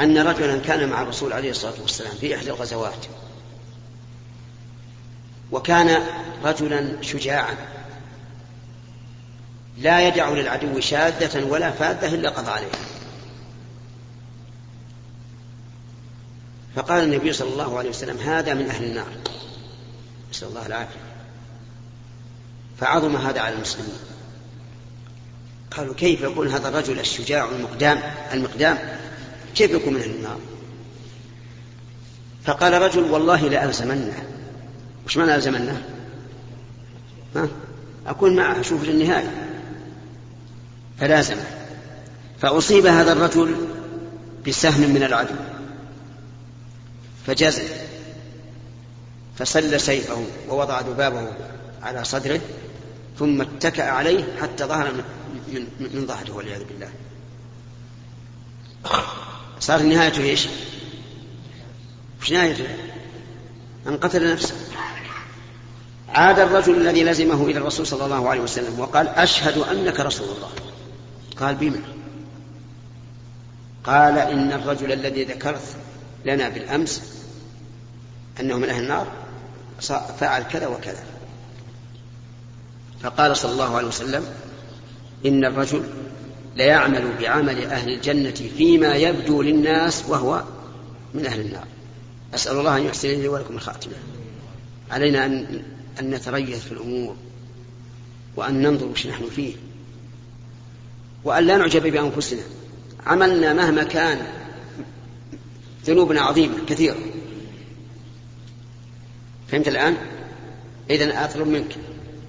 [0.00, 3.06] أن رجلا كان مع الرسول عليه الصلاة والسلام في إحدى الغزوات
[5.52, 6.02] وكان
[6.44, 7.54] رجلا شجاعا
[9.78, 12.70] لا يدع للعدو شاذة ولا فاذة إلا قضى عليها
[16.76, 19.06] فقال النبي صلى الله عليه وسلم هذا من أهل النار.
[20.30, 21.00] نسأل الله العافية.
[22.80, 23.98] فعظم هذا على المسلمين.
[25.70, 28.99] قالوا كيف يكون هذا الرجل الشجاع المقدام المقدام؟
[29.54, 30.38] كيف يكون من النار؟
[32.44, 34.24] فقال رجل والله لألزمنه
[35.06, 35.82] وش معنى ألزمنه؟
[37.36, 37.48] ها؟
[38.06, 39.46] أكون معه أشوف النهاية
[40.98, 41.44] فلازمه.
[42.40, 43.54] فأصيب هذا الرجل
[44.46, 45.34] بسهم من العدو.
[47.26, 47.68] فجزل
[49.38, 51.28] فسل سيفه ووضع ذبابه
[51.82, 52.40] على صدره
[53.18, 55.02] ثم اتكأ عليه حتى ظهر من,
[55.80, 56.90] من, من ظهره والعياذ بالله.
[59.60, 60.48] صار نهايته إيش؟
[62.20, 62.66] وش نهايته؟
[63.86, 64.54] أن قتل نفسه
[66.08, 70.50] عاد الرجل الذي لزمه إلى الرسول صلى الله عليه وسلم وقال أشهد أنك رسول الله
[71.36, 71.80] قال بما
[73.84, 75.76] قال إن الرجل الذي ذكرت
[76.24, 77.02] لنا بالأمس
[78.40, 79.06] أنه من أهل النار
[80.20, 81.04] فعل كذا وكذا
[83.02, 84.24] فقال صلى الله عليه وسلم
[85.26, 85.84] إن الرجل
[86.60, 90.42] ليعمل بعمل أهل الجنة فيما يبدو للناس وهو
[91.14, 91.66] من أهل النار.
[92.34, 93.94] أسأل الله أن يحسن لي ولكم الخاتمة.
[94.90, 95.62] علينا أن
[96.00, 97.16] أن نتريث في الأمور
[98.36, 99.54] وأن ننظر وش نحن فيه
[101.24, 102.42] وأن لا نعجب بأنفسنا.
[103.06, 104.26] عملنا مهما كان
[105.86, 106.98] ذنوبنا عظيمة كثيرة.
[109.48, 109.96] فهمت الآن؟
[110.90, 111.76] إذا أطلب منك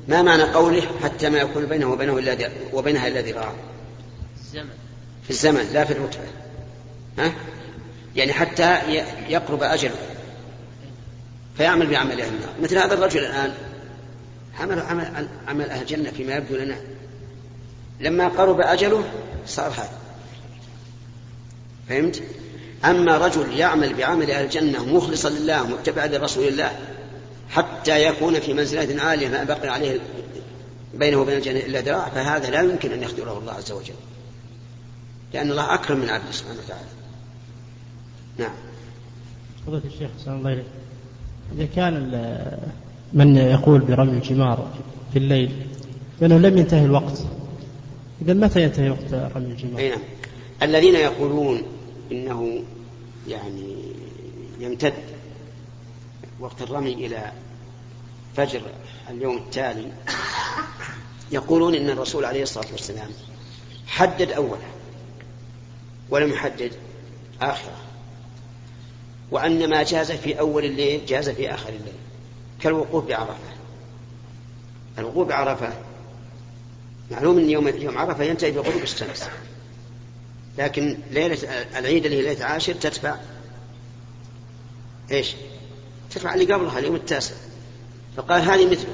[0.07, 3.53] ما معنى قوله حتى ما يكون بينه وبينه إلا وبينها إلا ذراع؟
[4.51, 4.73] الزمن.
[5.23, 6.23] في الزمن لا في الرتبة
[7.17, 7.33] ها؟
[8.15, 8.79] يعني حتى
[9.29, 9.95] يقرب أجله.
[11.57, 13.53] فيعمل بعمل أهل النار مثل هذا الرجل الآن.
[14.59, 16.77] عمل عمل عمل أهل الجنة فيما يبدو لنا.
[17.99, 19.03] لما قرب أجله
[19.47, 19.99] صار هذا.
[21.89, 22.23] فهمت؟
[22.85, 26.79] أما رجل يعمل بعمل أهل الجنة مخلصا لله متبعا لرسول الله
[27.49, 29.99] حتى يكون في منزلة عالية ما بقي عليه
[30.93, 33.93] بينه وبين الجنة إلا ذراع فهذا لا يمكن أن يخذله الله عز وجل.
[35.33, 36.87] لأن الله أكرم من عبده سبحانه وتعالى.
[38.37, 38.53] نعم.
[39.67, 40.63] فضيلة الشيخ صلى الله عليه
[41.55, 41.93] إذا كان
[43.13, 44.71] من يقول برمي الجمار
[45.13, 45.51] في الليل
[46.21, 47.23] لأنه لم ينتهي الوقت.
[48.21, 49.99] إذا متى ينتهي وقت رمي الجمار؟ أي نعم.
[50.61, 51.61] الذين يقولون
[52.11, 52.63] إنه
[53.27, 53.75] يعني
[54.59, 54.93] يمتد
[56.39, 57.31] وقت الرمي إلى
[58.35, 58.61] فجر
[59.09, 59.91] اليوم التالي
[61.31, 63.09] يقولون إن الرسول عليه الصلاة والسلام
[63.87, 64.57] حدد أوله
[66.11, 66.71] ولم يحدد
[67.41, 67.77] آخره.
[69.31, 71.93] وأن ما جاز في أول الليل جاز في آخر الليل
[72.61, 73.33] كالوقوف بعرفة.
[74.97, 75.73] الوقوف بعرفة
[77.11, 79.23] معلوم أن يوم يوم عرفة ينتهي بغروب الشمس.
[80.57, 81.37] لكن ليلة
[81.77, 83.15] العيد اللي هي ليلة عاشر تدفع
[85.11, 85.35] إيش؟
[86.11, 87.35] تدفع اللي قبلها اليوم التاسع.
[88.17, 88.93] فقال هذه مثله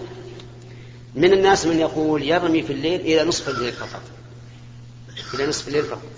[1.15, 4.01] من الناس من يقول يرمي في الليل إلى نصف الليل فقط.
[5.33, 6.09] إلى نصف الليل فقط.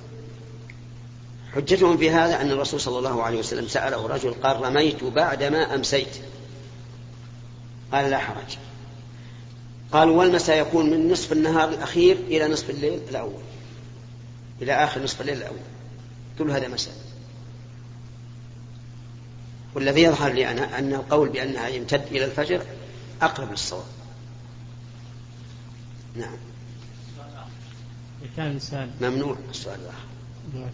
[1.56, 6.18] حجتهم في هذا أن الرسول صلى الله عليه وسلم سأله رجل قال رميت بعدما أمسيت.
[7.92, 8.58] قال لا حرج.
[9.92, 13.42] قال والمساء يكون من نصف النهار الأخير إلى نصف الليل الأول.
[14.62, 15.60] إلى آخر نصف الليل الأول.
[16.38, 16.94] كل هذا مساء.
[19.76, 22.66] والذي يظهر لي أنا أن القول بأنها يمتد إلى الفجر
[23.22, 23.86] أقرب للصواب.
[26.16, 26.38] نعم.
[28.38, 28.60] كان
[29.02, 30.70] ممنوع السؤال الآخر.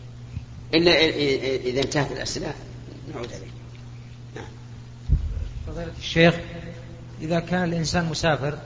[0.74, 0.92] إلا
[1.56, 2.54] إذا انتهت الأسئلة
[3.14, 3.52] نعود عليه
[4.36, 4.46] نعم.
[5.68, 6.36] فضيلة الشيخ
[7.22, 8.58] إذا كان الإنسان مسافر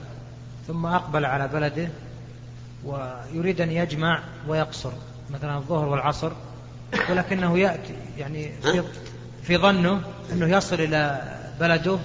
[0.68, 1.88] ثم أقبل على بلده
[2.84, 4.92] ويريد أن يجمع ويقصر
[5.30, 6.32] مثلا الظهر والعصر
[7.10, 8.82] ولكنه يأتي يعني في,
[9.42, 11.98] في ظنه أنه يصل إلى بلده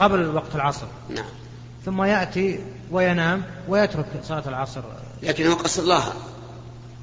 [0.00, 0.86] قبل وقت العصر.
[1.08, 1.24] نعم.
[1.84, 4.82] ثم يأتي وينام ويترك صلاة العصر.
[5.22, 6.12] لكنه قد صلاها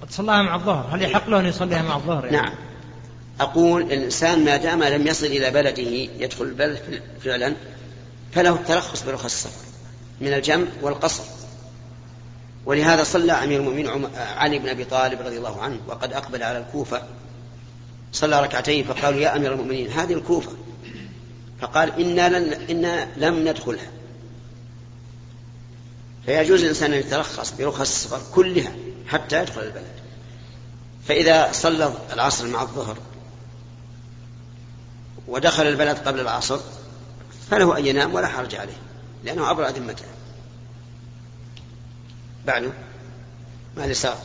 [0.01, 0.95] قد صلاها مع الظهر.
[0.95, 2.55] هل يحق له أن يصليها مع الظهر؟ يعني؟ نعم.
[3.39, 5.81] أقول الإنسان ما دام لم يصل إلى بلده
[6.23, 7.53] يدخل البلد فعلا
[8.31, 9.65] فله الترخص برخص السفر
[10.21, 11.23] من الجمع والقصر.
[12.65, 17.01] ولهذا صلى أمير المؤمنين علي بن أبي طالب رضي الله عنه وقد أقبل على الكوفة.
[18.11, 20.51] صلى ركعتين فقالوا يا أمير المؤمنين هذه الكوفة.
[21.61, 23.87] فقال إنا, لن إنا لم ندخلها.
[26.25, 28.71] فيجوز الإنسان أن يترخص برخص السفر كلها
[29.07, 30.07] حتى يدخل البلد.
[31.07, 32.97] فإذا صلى العصر مع الظهر
[35.27, 36.59] ودخل البلد قبل العصر
[37.49, 38.77] فله أن ينام ولا حرج عليه
[39.23, 40.05] لأنه أبرأ ذمته
[42.45, 42.71] بعده
[43.77, 44.17] ما اليسار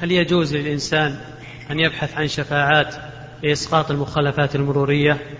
[0.00, 1.20] هل يجوز للإنسان
[1.70, 2.94] أن يبحث عن شفاعات
[3.42, 5.36] لإسقاط المخالفات المرورية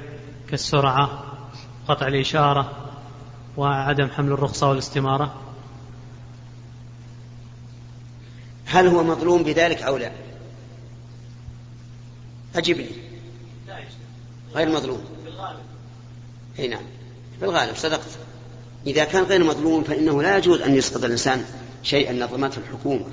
[0.51, 1.30] كالسرعة؟
[1.91, 2.91] قطع الإشارة
[3.57, 5.35] وعدم حمل الرخصة والاستمارة.
[8.67, 10.13] هل هو مظلوم بذلك أو لا؟
[12.57, 12.91] أجبني
[14.55, 15.05] غير مظلوم.
[16.59, 16.83] أي نعم.
[17.39, 18.19] في الغالب صدقت.
[18.87, 21.45] إذا كان غير مظلوم فإنه لا يجوز أن يسقط الإنسان
[21.83, 23.07] شيئا نظمته الحكومة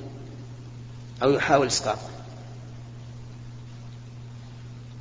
[1.23, 2.16] أو يحاول إسقاطه.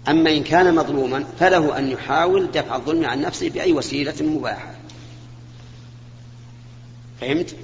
[0.08, 4.74] أما إن كان مظلوما فله أن يحاول دفع الظلم عن نفسه بأي وسيلة مباحة.
[7.20, 7.56] فهمت؟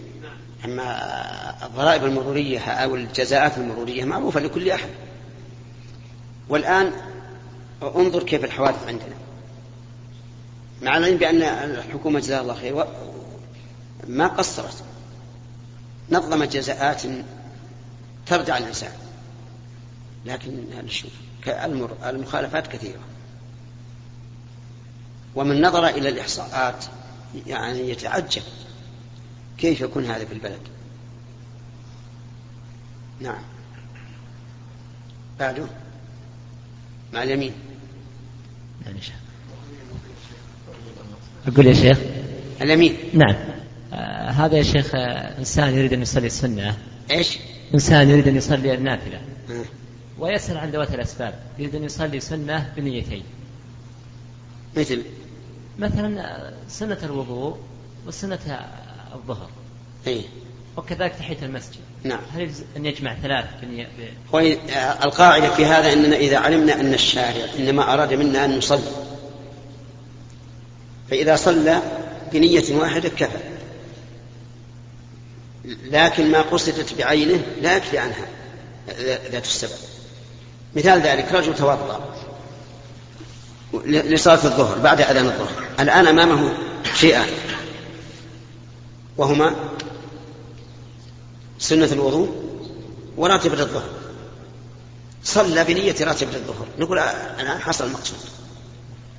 [0.64, 4.88] أما الضرائب المرورية أو الجزاءات المرورية معروفة لكل أحد.
[6.48, 6.92] والآن
[7.82, 9.14] انظر كيف الحوادث عندنا.
[10.82, 12.86] مع العلم بأن الحكومة جزاها الله خير
[14.08, 14.84] ما قصرت.
[16.10, 17.02] نظمت جزاءات
[18.26, 18.92] تردع الإنسان.
[20.26, 21.12] لكن نشوف
[22.04, 23.00] المخالفات كثيرة.
[25.34, 26.84] ومن نظر إلى الإحصاءات
[27.46, 28.42] يعني يتعجب
[29.58, 30.60] كيف يكون هذا في البلد.
[33.20, 33.42] نعم.
[35.38, 35.66] بعده؟
[37.12, 37.52] مع اليمين.
[38.86, 39.14] نعم يا شيخ.
[41.46, 41.98] أقول يا شيخ؟
[42.60, 42.96] اليمين.
[43.14, 43.36] نعم.
[43.92, 46.76] آه هذا يا شيخ آه إنسان يريد أن يصلي السنة.
[47.10, 47.38] إيش؟
[47.74, 49.20] إنسان يريد أن يصلي النافلة.
[49.50, 49.64] آه.
[50.22, 51.34] ويسأل عن ذوات الأسباب.
[51.58, 53.22] يريد أن يصلي سنة بنيتين.
[54.76, 55.02] مثل؟
[55.78, 57.58] مثلا سنة الوضوء
[58.06, 58.60] وسنة
[59.14, 59.50] الظهر.
[60.06, 60.22] إيه.
[60.76, 61.80] وكذلك تحية المسجد.
[62.04, 62.20] نعم.
[62.34, 63.88] هل أن يجمع ثلاث بنية
[64.34, 64.38] هو
[65.04, 68.92] القاعدة في هذا أننا إذا علمنا أن الشارع إنما أراد منا أن نصلي.
[71.10, 71.82] فإذا صلى
[72.32, 73.38] بنية واحدة كفى.
[75.84, 78.26] لكن ما قصدت بعينه لا يكفي عنها
[79.30, 80.01] ذات السبب.
[80.76, 82.00] مثال ذلك رجل توضأ
[83.84, 86.52] لصلاة الظهر بعد أذان الظهر الآن أمامه
[86.94, 87.26] شيئان
[89.16, 89.54] وهما
[91.58, 92.28] سنة الوضوء
[93.16, 93.88] وراتبة الظهر.
[95.24, 96.66] صلى بنية راتبة الظهر.
[96.78, 98.18] نقول الآن حصل المقصود.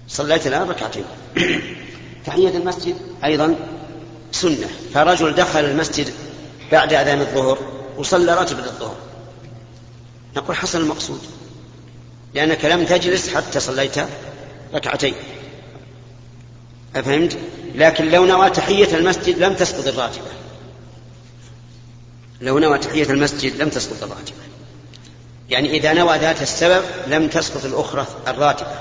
[0.08, 1.04] صليت الآن ركعتين.
[2.26, 3.56] تحية المسجد أيضا
[4.32, 4.68] سنة.
[4.94, 6.14] فرجل دخل المسجد
[6.72, 7.58] بعد أذان الظهر
[7.98, 8.96] وصلى راتبة الظهر.
[10.36, 11.20] نقول حصل المقصود.
[12.34, 13.96] لأنك لم تجلس حتى صليت
[14.74, 15.14] ركعتين.
[16.96, 17.38] أفهمت؟
[17.76, 20.28] لكن لو نوى تحية المسجد لم تسقط الراتبة
[22.42, 24.38] لو نوى تحية المسجد لم تسقط الراتبة
[25.50, 28.76] يعني إذا نوى ذات السبب لم تسقط الأخرى الراتبة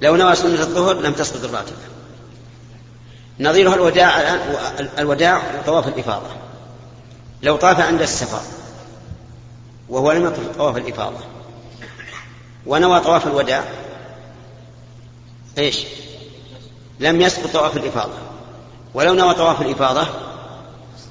[0.00, 1.76] لو نوى سنة الظهر لم تسقط الراتبة
[3.40, 6.28] نظيرها الوداع الآن الوداع طواف الإفاضة.
[7.42, 8.40] لو طاف عند السفر
[9.88, 11.37] وهو لم يطف طواف الإفاضة
[12.68, 13.64] ونوى طواف الوداع.
[15.58, 15.84] إيش؟
[17.00, 18.18] لم يسقط طواف الإفاضة.
[18.94, 20.08] ولو نوى طواف الإفاضة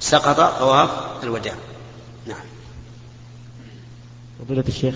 [0.00, 0.90] سقط طواف
[1.22, 1.54] الوداع.
[2.26, 2.44] نعم.
[4.38, 4.94] فضيلة الشيخ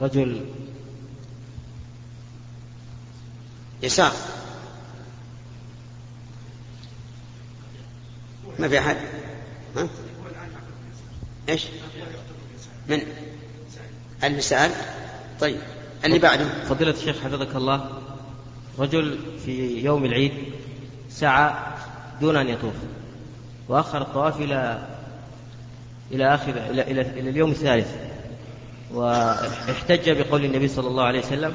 [0.00, 0.46] رجل
[3.82, 4.12] يسار.
[8.58, 8.96] ما في أحد؟
[9.76, 9.88] ها؟
[11.48, 11.66] إيش؟
[12.88, 13.02] من؟
[14.24, 14.97] اللي سأل
[15.40, 15.56] طيب
[16.04, 17.90] اللي بعده فضيلة الشيخ حفظك الله
[18.78, 20.32] رجل في يوم العيد
[21.10, 21.54] سعى
[22.20, 22.74] دون أن يطوف
[23.68, 24.88] وأخر الطواف إلى
[26.12, 27.88] إلى آخر إلى, إلى, إلى اليوم الثالث
[28.94, 31.54] واحتج بقول النبي صلى الله عليه وسلم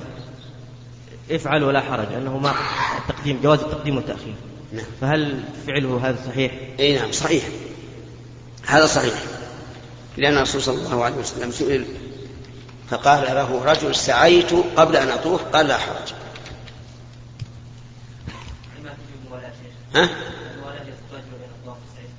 [1.31, 2.53] افعل ولا حرج أنه ما
[2.99, 4.33] التقديم جواز التقديم والتأخير
[4.73, 4.85] نعم.
[5.01, 7.43] فهل فعله هذا صحيح؟ إي نعم صحيح
[8.65, 9.13] هذا صحيح
[10.17, 11.85] لأن الرسول صلى الله عليه وسلم سئل
[12.89, 16.13] فقال له رجل سعيت قبل أن أطوف؟ قال لا حرج.
[19.95, 20.09] ها؟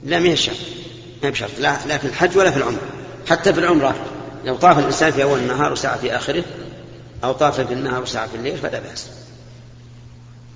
[0.05, 0.57] لا ما شرط
[1.23, 1.59] ما بشرط.
[1.59, 2.81] لا, لا في الحج ولا في العمرة.
[3.29, 3.95] حتى في العمرة
[4.45, 6.45] لو طاف الإنسان في أول النهار وسعى في آخره
[7.25, 9.11] أو طاف في النهار وسعى في الليل فلا بأس.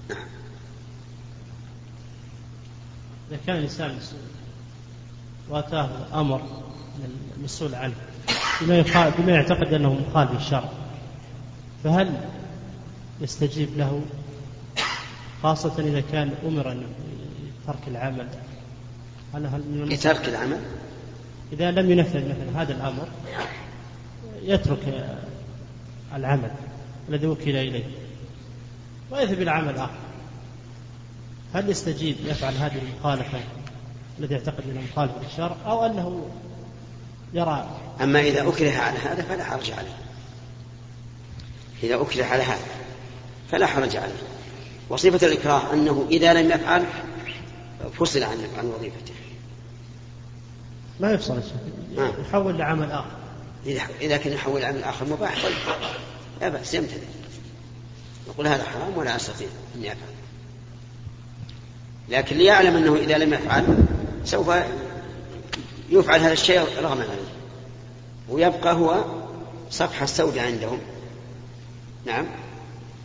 [0.09, 0.19] نعم.
[3.31, 4.21] إذا كان الإنسان مسؤول
[5.49, 6.39] وأتاه أمر
[6.99, 7.95] من المسؤول عنه
[8.61, 10.69] بما, بما يعتقد أنه مخالف للشرع.
[11.85, 12.21] فهل
[13.21, 14.03] يستجيب له
[15.43, 16.77] خاصة إذا كان أمر
[17.67, 18.29] ترك العمل؟
[19.35, 20.61] هل هل من لترك العمل؟
[21.53, 23.09] إذا لم ينفذ مثلا هذا الأمر
[24.43, 25.11] يترك
[26.15, 26.51] العمل
[27.09, 27.85] الذي وكل إليه
[29.11, 29.91] ويذهب إلى عمل آخر.
[31.55, 33.39] هل يستجيب يفعل هذه المخالفة
[34.19, 36.31] الذي يعتقد أنه مخالف للشرع أو أنه
[37.35, 37.69] يرى
[38.03, 39.97] أما إذا أكره على هذا فلا حرج عليه.
[41.83, 42.67] إذا أكره على هذا
[43.51, 44.23] فلا حرج عليه.
[44.89, 46.85] وصفة الإكراه أنه إذا لم يفعل
[47.99, 49.15] فصل عن عن وظيفته.
[51.01, 51.39] ما يفصل.
[51.39, 53.17] الشيخ يحول لعمل آخر.
[53.67, 55.55] إذا إذا كان يحول لعمل آخر مباح طيب.
[56.41, 57.03] لا بأس يمتنع.
[58.29, 60.19] يقول هذا حرام ولا أستطيع أني أفعل
[62.09, 63.77] لكن ليعلم أنه إذا لم يفعل
[64.25, 64.51] سوف
[65.91, 67.38] يفعل هذا الشيء رغما عليه.
[68.29, 69.05] ويبقى هو
[69.71, 70.79] صفحة سوداء عندهم.
[72.07, 72.27] نعم.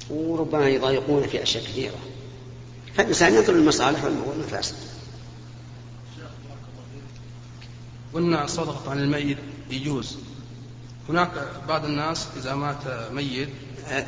[0.09, 1.97] وربما يضايقون في أشياء كثيرة.
[2.95, 4.75] فالإنسان ينظر للمصالح والمفاسد.
[8.13, 9.38] قلنا الصدقة عن الميت
[9.69, 10.17] يجوز.
[11.09, 11.31] هناك
[11.67, 13.49] بعض الناس إذا مات ميت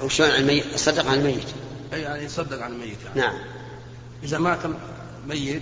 [0.01, 1.47] وشلون عن الميت؟ الصدقة عن الميت.
[1.93, 3.19] أي يعني يصدق عن الميت يعني.
[3.19, 3.39] نعم.
[4.23, 4.59] إذا مات
[5.27, 5.61] ميت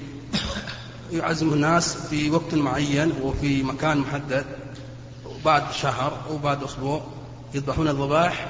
[1.12, 4.46] يعزم الناس في وقت معين وفي مكان محدد.
[5.46, 7.04] بعد شهر أو بعد أسبوع
[7.54, 8.48] يذبحون الذبائح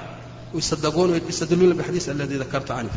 [0.53, 2.89] ويصدقون ويستدلون بالحديث الذي ذكرت عنه.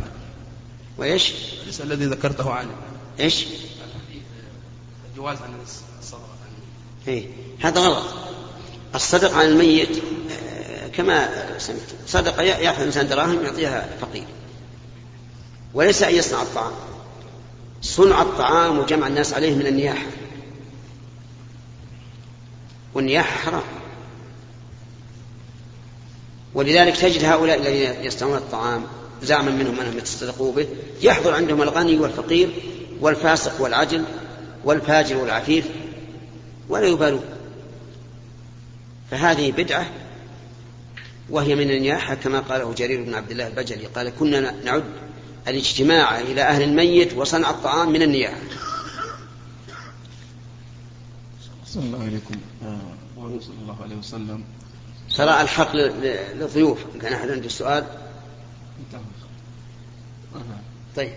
[0.98, 2.70] وإيش؟ الحديث الذي ذكرته عنه.
[3.20, 3.46] إيش؟
[5.10, 5.54] الجواز عن
[6.00, 6.20] الصدقة.
[7.08, 7.26] إيه.
[7.60, 8.04] هذا غلط.
[8.94, 10.02] الصدق عن الميت
[10.92, 11.28] كما
[11.58, 11.80] سمعت.
[12.06, 14.26] صدقة يأخذ الإنسان دراهم يعطيها فقير.
[15.74, 16.72] وليس أن يصنع الطعام.
[17.82, 20.06] صنع الطعام وجمع الناس عليه من النياحة.
[22.94, 23.62] والنياحة حرام.
[26.56, 28.84] ولذلك تجد هؤلاء الذين يصنعون الطعام
[29.22, 30.66] زعما منهم أنهم يتصدقوا به
[31.02, 32.48] يحضر عندهم الغني والفقير
[33.00, 34.04] والفاسق والعجل
[34.64, 35.64] والفاجر والعفيف
[36.68, 37.24] ولا يبالون.
[39.10, 39.90] فهذه بدعة
[41.30, 44.84] وهي من النياحة كما قاله جرير بن عبد الله البجلي قال كنا نعد
[45.48, 48.40] الاجتماع إلى أهل الميت وصنع الطعام من النياحة.
[51.66, 52.34] صلى الله عليكم.
[52.62, 52.78] آه.
[53.40, 54.44] صلى الله عليه وسلم.
[55.14, 57.86] ترى الحق للضيوف إن كان أحد عنده سؤال.
[60.96, 61.12] طيب.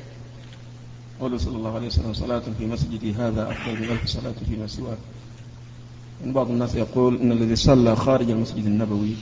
[1.20, 4.98] قوله صلى الله عليه وسلم صلاة في مسجدي هذا أفضل من ألف صلاة فيما سواه.
[6.22, 9.16] يعني بعض الناس يقول أن الذي صلى خارج المسجد النبوي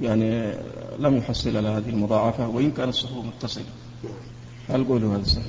[0.00, 0.54] يعني
[0.98, 3.64] لم يحصل على هذه المضاعفة وإن كان الصفوف متصلة.
[4.68, 5.46] هل قولوا هذا صحيح؟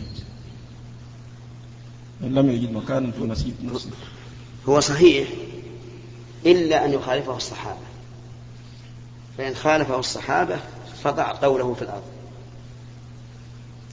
[2.23, 3.89] إن لم يجد مكانا في مسجد نفسه.
[4.69, 5.27] هو صحيح
[6.45, 7.92] إلا أن يخالفه الصحابة.
[9.37, 10.59] فإن خالفه الصحابة
[11.03, 12.03] فضع قوله في الأرض.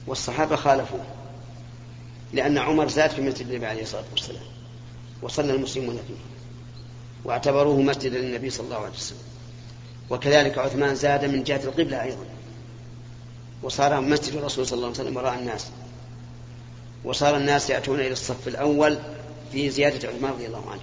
[0.07, 1.05] والصحابة خالفوه
[2.33, 4.43] لأن عمر زاد في مسجد النبي عليه الصلاة والسلام
[5.21, 6.13] وصلى المسلمون فيه
[7.23, 9.17] واعتبروه مسجدا للنبي صلى الله عليه وسلم.
[10.09, 12.25] وكذلك عثمان زاد من جهة القبلة أيضا
[13.63, 15.67] وصار مسجد الرسول صلى الله عليه وسلم وراء الناس.
[17.03, 18.99] وصار الناس يأتون إلى الصف الأول
[19.51, 20.81] في زيادة عثمان رضي الله عنه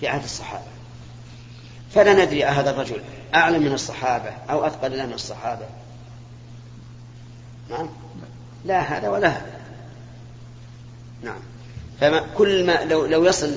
[0.00, 0.71] في عهد الصحابة.
[1.94, 3.00] فلا ندري أهذا الرجل
[3.34, 5.66] أعلم من الصحابة أو أثقل من الصحابة.
[7.70, 7.88] نعم.
[8.64, 9.60] لا هذا ولا هذا.
[11.22, 11.40] نعم.
[12.00, 13.54] فما كل ما لو لو يصل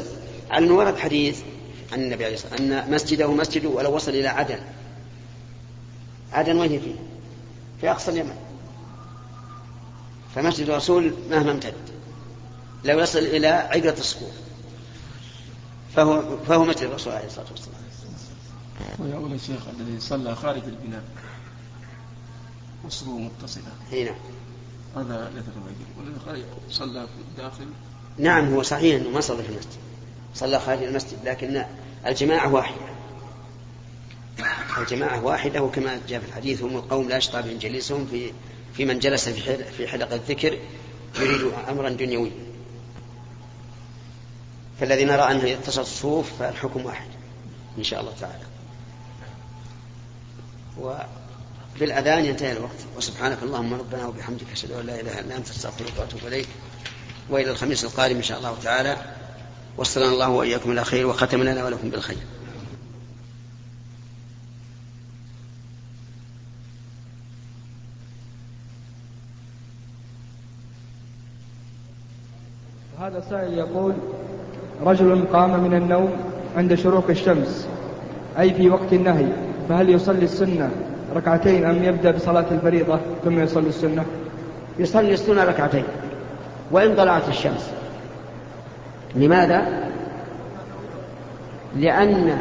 [0.51, 1.41] على ورد حديث
[1.93, 4.59] عن النبي عليه الصلاه والسلام أن مسجده مسجد ولو وصل إلى عدن.
[6.33, 6.95] عدن وين فيه؟
[7.81, 8.35] في أقصى اليمن.
[10.35, 11.73] فمسجد الرسول مهما امتد.
[12.83, 14.31] لو يصل إلى عقرة الصخور.
[15.95, 17.75] فهو فهو مثل الرسول عليه الصلاة والسلام.
[18.99, 21.03] ويقول الشيخ الذي صلى خارج البناء
[22.85, 23.63] وصله متصلة.
[23.93, 24.15] إي نعم.
[24.95, 25.41] هذا لا
[25.97, 27.65] والذي خارج صلى في الداخل.
[28.17, 29.79] نعم هو صحيح أنه ما صلى في المسجد.
[30.35, 31.65] صلى خارج المسجد لكن
[32.05, 32.75] الجماعة واحدة.
[34.77, 38.31] الجماعة واحدة وكما جاء في الحديث هم القوم لا يشقى بهم جليسهم في
[38.73, 40.59] في من جلس في في حلق الذكر
[41.19, 42.31] يريد أمرا دنيويا.
[44.79, 47.07] فالذي نرى أنه يتصل الصفوف فالحكم واحد
[47.77, 48.54] إن شاء الله تعالى.
[50.81, 52.79] وبالأذان ينتهي الوقت.
[52.97, 56.47] وسبحانك اللهم ربنا وبحمدك أشهد أن لا إله إلا أنت أستغفرك وأتوب إليك.
[57.29, 58.97] وإلى الخميس القادم إن شاء الله تعالى.
[59.77, 62.17] وصلنا الله وإياكم إلى خير وختم لنا ولكم بالخير.
[72.99, 73.93] هذا سائل يقول
[74.81, 77.67] رجل قام من النوم عند شروق الشمس
[78.39, 79.54] أي في وقت النهي.
[79.69, 80.69] فهل يصلي السنة
[81.15, 84.05] ركعتين أم يبدأ بصلاة الفريضة ثم يصلي السنة؟
[84.79, 85.83] يصلي السنة ركعتين
[86.71, 87.71] وإن طلعت الشمس.
[89.15, 89.65] لماذا؟
[91.75, 92.37] لأن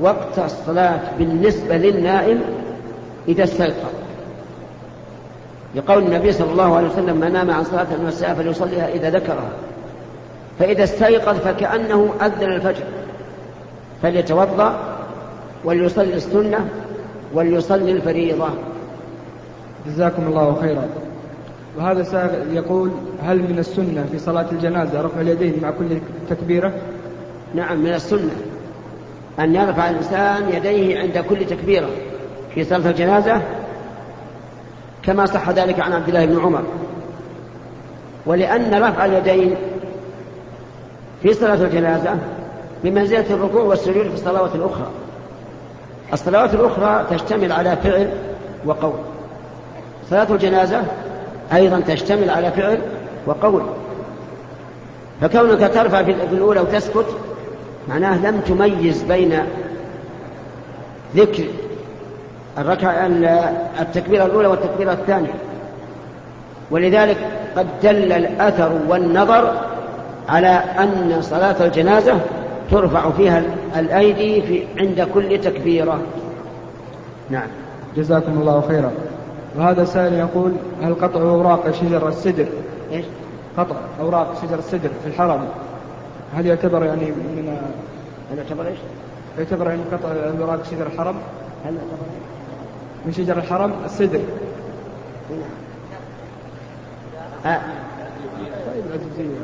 [0.00, 2.40] وقت الصلاة بالنسبة للنائم
[3.28, 3.92] إذا استيقظ.
[5.74, 9.50] لقول النبي صلى الله عليه وسلم من نام عن صلاة المساء فليصليها إذا ذكرها.
[10.58, 12.84] فإذا استيقظ فكأنه أذن الفجر
[14.02, 14.89] فليتوضأ
[15.64, 16.68] وليصلي السنة
[17.34, 18.48] وليصلي الفريضة.
[19.86, 20.84] جزاكم الله خيرا.
[21.78, 22.90] وهذا سائل يقول
[23.22, 25.86] هل من السنة في صلاة الجنازة رفع اليدين مع كل
[26.30, 26.72] تكبيرة؟
[27.54, 28.36] نعم من السنة.
[29.40, 31.88] أن يرفع الإنسان يديه عند كل تكبيرة
[32.54, 33.42] في صلاة الجنازة
[35.02, 36.62] كما صح ذلك عن عبد الله بن عمر.
[38.26, 39.54] ولأن رفع اليدين
[41.22, 42.18] في صلاة الجنازة
[42.84, 44.90] بمنزلة الركوع والسجود في الصلوات الأخرى.
[46.12, 48.10] الصلوات الأخرى تشتمل على فعل
[48.66, 48.92] وقول.
[50.10, 50.82] صلاة الجنازة
[51.52, 52.78] أيضا تشتمل على فعل
[53.26, 53.62] وقول.
[55.20, 57.06] فكونك ترفع في الأولى وتسكت
[57.88, 59.38] معناه لم تميز بين
[61.16, 61.44] ذكر
[62.58, 63.06] الركعة
[63.80, 65.34] التكبيرة الأولى والتكبيرة الثانية.
[66.70, 67.16] ولذلك
[67.56, 69.54] قد دل الأثر والنظر
[70.28, 72.20] على أن صلاة الجنازة
[72.70, 73.44] ترفع فيها
[73.76, 76.00] الأيدي في عند كل تكبيرة.
[77.30, 77.48] نعم.
[77.96, 78.92] جزاكم الله خيرا.
[79.56, 80.52] وهذا سائل يقول
[80.82, 82.46] هل قطع أوراق شجر السدر؟
[82.92, 83.04] إيش؟
[83.56, 85.48] قطع أوراق شجر السدر في الحرم.
[86.34, 87.58] هل يعتبر يعني من
[88.32, 88.78] هل يعتبر إيش؟
[89.38, 90.08] يعتبر يعني قطع
[90.40, 91.16] أوراق شجر الحرم؟
[91.64, 92.06] هل يعتبر
[93.06, 94.20] من شجر الحرم السدر.
[97.46, 97.60] آه.
[98.66, 99.40] طيب العزيزية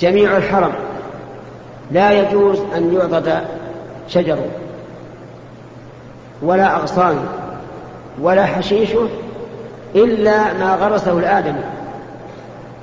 [0.00, 0.72] جميع الحرم
[1.90, 3.40] لا يجوز أن يعضد
[4.08, 4.38] شجر
[6.42, 7.16] ولا أغصان
[8.20, 9.08] ولا حشيشه
[9.94, 11.60] إلا ما غرسه الآدمي.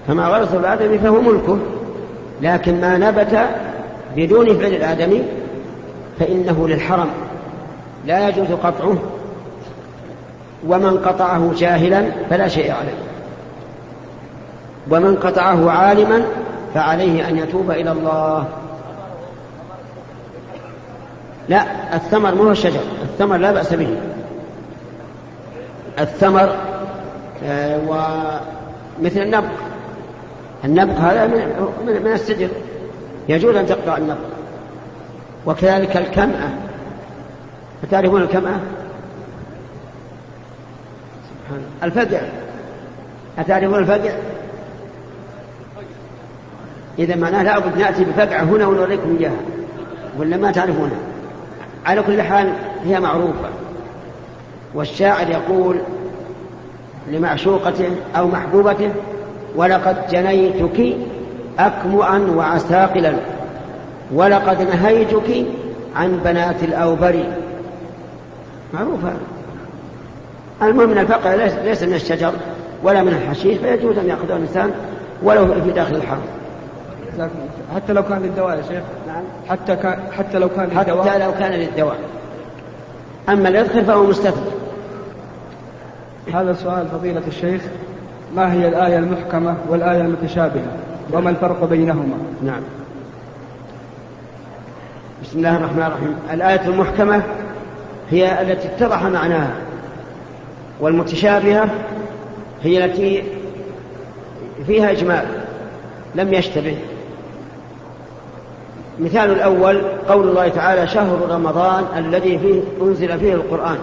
[0.08, 1.58] فما غرسه الآدمي فهو ملكه.
[2.42, 3.40] لكن ما نبت
[4.16, 5.24] بدون فعل الآدمي
[6.20, 7.10] فإنه للحرم.
[8.06, 8.98] لا يجوز قطعه.
[10.68, 12.98] ومن قطعه جاهلا فلا شيء عليه.
[14.92, 16.24] ومن قطعه عالما
[16.74, 18.48] فعليه أن يتوب إلى الله.
[21.50, 23.98] لا الثمر مو الشجر الثمر لا بأس به.
[26.00, 26.56] الثمر
[27.46, 29.50] آه ومثل النبق.
[30.66, 32.48] النبق هذا من, من السدر
[33.30, 34.18] يجوز أن تقطع النبق.
[35.46, 36.50] وكذلك الكمأة.
[37.82, 38.60] فتعرفون الكمأة؟
[41.84, 42.22] الفقع
[43.40, 44.12] أتعرفون الفقع
[47.00, 49.38] إذا معناه لابد نأتي بفقعة هنا ونوريكم إياها
[50.18, 50.98] ولا ما تعرفونها
[51.86, 52.54] على كل حال
[52.86, 53.50] هي معروفة.
[54.76, 55.78] والشاعر يقول
[57.08, 58.92] لمعشوقته أو محبوبته
[59.56, 60.98] ولقد جنيتك
[61.60, 63.14] أكمؤا وعساقلا
[64.14, 65.46] ولقد نهيتك
[65.96, 67.24] عن بنات الأوبر.
[68.74, 69.33] معروف هذا
[70.68, 71.34] المهم من الفقع
[71.64, 72.32] ليس من الشجر
[72.84, 74.72] ولا من الحشيش فيجوز أن يأخذه الإنسان
[75.24, 76.22] ولو في داخل الحرم.
[77.76, 78.84] حتى لو كان للدواء يا شيخ.
[79.08, 79.24] نعم.
[79.50, 81.08] حتى كان حتى لو كان للدواء.
[81.08, 81.98] حتى لو كان للدواء.
[83.30, 84.52] أما الإذخر فهو مستثنى
[86.34, 87.62] هذا سؤال فضيلة الشيخ.
[88.36, 90.78] ما هي الآية المحكمة والآية المتشابهة؟
[91.14, 92.62] وما الفرق بينهما؟ نعم.
[95.24, 96.16] بسم الله الرحمن الرحيم.
[96.34, 97.22] الآية المحكمة
[98.12, 99.54] هي التي اتضح معناها.
[100.80, 101.70] والمتشابهة
[102.64, 103.24] هي التي
[104.68, 105.26] فيها إجمال
[106.16, 106.78] لم يشتبه.
[109.00, 113.78] مثال الأول قول الله تعالى شهر رمضان الذي فيه أنزل فيه القرآن.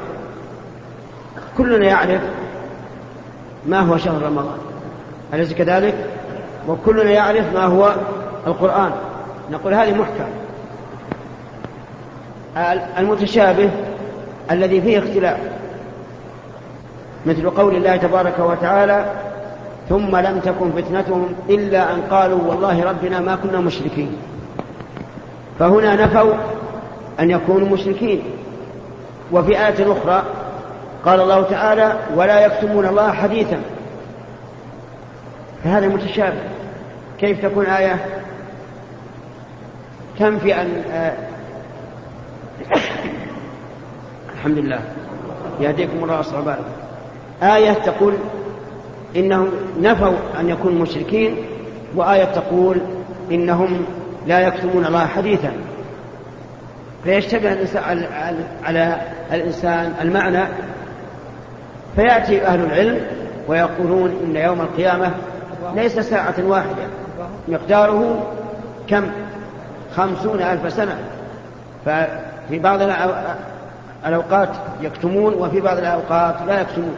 [1.58, 2.20] كلنا يعرف
[3.66, 4.58] ما هو شهر رمضان.
[5.34, 5.94] أليس كذلك؟
[6.68, 7.94] وكلنا يعرف ما هو
[8.46, 8.92] القرآن.
[9.52, 10.28] نقول هذه محكم
[12.98, 13.70] المتشابه
[14.50, 15.38] الذي فيه اختلاف.
[17.26, 19.04] مثل قول الله تبارك وتعالى
[19.88, 24.16] ثم لم تكن فتنتهم إلا أن قالوا والله ربنا ما كنا مشركين.
[25.58, 26.34] فهنا نفوا
[27.20, 28.22] أن يكونوا مشركين.
[29.32, 30.22] وفي آية أخرى
[31.04, 33.60] قال الله تعالى ولا يكتمون الله حديثا.
[35.64, 36.42] فهذا متشابه.
[37.18, 37.96] كيف تكون آية؟
[40.18, 41.12] تنفي أن آه
[44.34, 44.80] الحمد لله.
[45.60, 46.58] يهديكم الله أصحاب
[47.42, 48.14] آية تقول
[49.16, 49.48] إنهم
[49.80, 51.36] نفوا أن يكونوا مشركين
[51.96, 52.80] وآية تقول
[53.30, 53.84] إنهم
[54.26, 55.52] لا يكتمون الله حديثا.
[57.04, 58.06] فيشتبه الإنسان
[58.64, 59.00] على
[59.32, 60.44] الإنسان المعنى؟
[61.96, 63.00] فيأتي أهل العلم
[63.48, 65.10] ويقولون إن يوم القيامة
[65.74, 66.82] ليس ساعة واحدة
[67.48, 68.26] مقداره
[68.88, 69.06] كم؟
[69.96, 70.98] خمسون ألف سنة.
[71.86, 72.78] ففي بعض
[74.06, 74.48] الأوقات
[74.82, 76.94] يكتمون وفي بعض الأوقات لا يكتمون.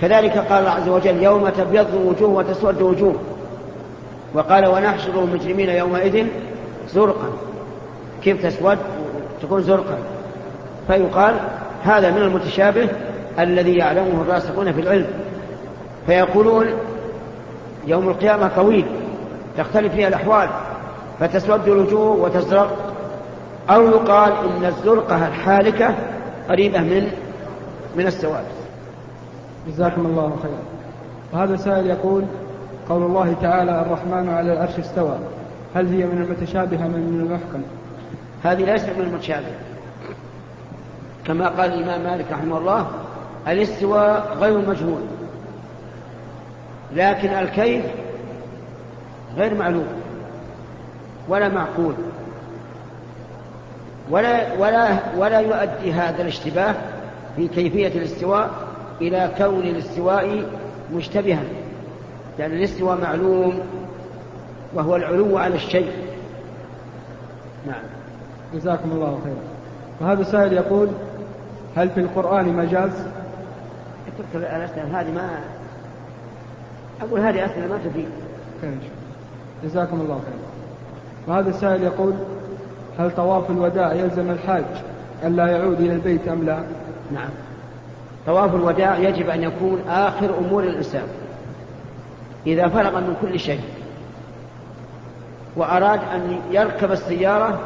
[0.00, 3.14] كذلك قال الله عز وجل يوم تبيض وجوه وتسود وجوه
[4.34, 6.26] وقال ونحشر المجرمين يومئذ
[6.88, 7.28] زرقا.
[8.22, 8.78] كيف تسود؟
[9.42, 9.98] تكون زرقا.
[10.86, 11.34] فيقال
[11.84, 12.88] هذا من المتشابه
[13.38, 15.06] الذي يعلمه الراسخون في العلم.
[16.06, 16.66] فيقولون
[17.86, 18.86] يوم القيامة طويل
[19.58, 20.48] تختلف فيها الأحوال.
[21.20, 22.76] فتسود الوجوه وتزرق.
[23.70, 25.94] أو يقال إن الزرقة الحالكة
[26.48, 27.08] قريبة من
[27.96, 28.44] من السواد.
[29.68, 30.62] جزاكم الله خيرا
[31.32, 32.24] وهذا سائل يقول
[32.88, 35.18] قول الله تعالى الرحمن على العرش استوى.
[35.74, 37.62] هل هي من المتشابهة من المحكم؟
[38.44, 39.46] هذه ليست من المتشابه
[41.26, 42.86] كما قال الإمام مالك رحمه الله
[43.48, 45.00] الاستواء غير مجهول
[46.94, 47.84] لكن الكيف
[49.36, 49.86] غير معلوم.
[51.28, 51.94] ولا معقول.
[54.10, 56.74] ولا ولا ولا يؤدي هذا الاشتباه
[57.36, 58.67] في كيفية الاستواء
[59.00, 60.44] إلى كون الاستواء
[60.94, 61.42] مشتبها
[62.38, 63.60] لأن الاستواء معلوم
[64.74, 65.92] وهو العلو على الشيء.
[67.66, 67.82] نعم.
[68.54, 69.42] جزاكم الله خيرا.
[70.00, 70.88] وهذا سائل يقول
[71.76, 72.92] هل في القرآن مجاز؟
[74.34, 75.30] الأسئلة هذه ما
[77.02, 78.08] أقول هذه أسئلة ما تفيد.
[79.64, 80.48] جزاكم الله خيرا.
[81.26, 82.14] وهذا السائل يقول
[82.98, 84.64] هل طواف الوداع يلزم الحاج
[85.24, 86.62] ألا يعود إلى البيت أم لا؟
[87.14, 87.30] نعم.
[88.26, 91.06] طواف الوداع يجب أن يكون آخر أمور الإنسان
[92.46, 93.60] إذا فرغ من كل شيء
[95.56, 97.60] وأراد أن يركب السيارة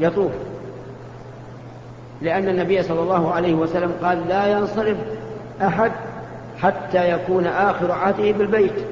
[0.00, 0.32] يطوف
[2.22, 4.96] لأن النبي صلى الله عليه وسلم قال لا ينصرف
[5.62, 5.92] أحد
[6.58, 8.84] حتى يكون آخر عهده بالبيت.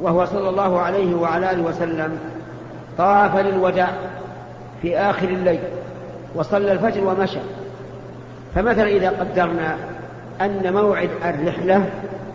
[0.00, 2.18] وهو صلى الله عليه وعلى آله وسلم
[2.98, 3.88] طاف للوداع
[4.82, 5.60] في آخر الليل
[6.34, 7.38] وصلى الفجر ومشى.
[8.54, 9.76] فمثلا إذا قدرنا
[10.40, 11.90] أن موعد الرحلة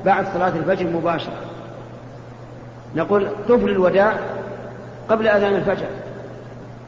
[0.06, 1.34] بعد صلاة الفجر مباشرة.
[2.96, 4.14] نقول طف للوداع
[5.10, 5.86] قبل أذان الفجر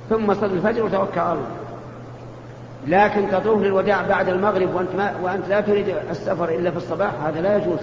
[0.10, 1.48] ثم صل الفجر وتوكل على الله.
[2.88, 7.42] لكن تطوف للوداع بعد المغرب وأنت, ما وأنت لا تريد السفر إلا في الصباح هذا
[7.42, 7.80] لا يجوز.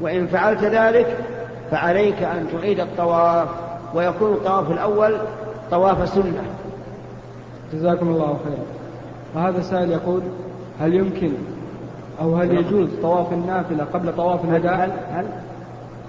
[0.00, 1.16] وإن فعلت ذلك
[1.70, 3.48] فعليك أن تعيد الطواف
[3.94, 5.16] ويكون الطواف الأول
[5.70, 6.42] طواف سنة.
[7.72, 8.81] جزاكم الله خيرا.
[9.34, 10.22] وهذا السائل يقول
[10.80, 11.32] هل يمكن
[12.20, 15.26] أو هل يجوز طواف النافلة قبل طواف الوداع؟ هل, هل,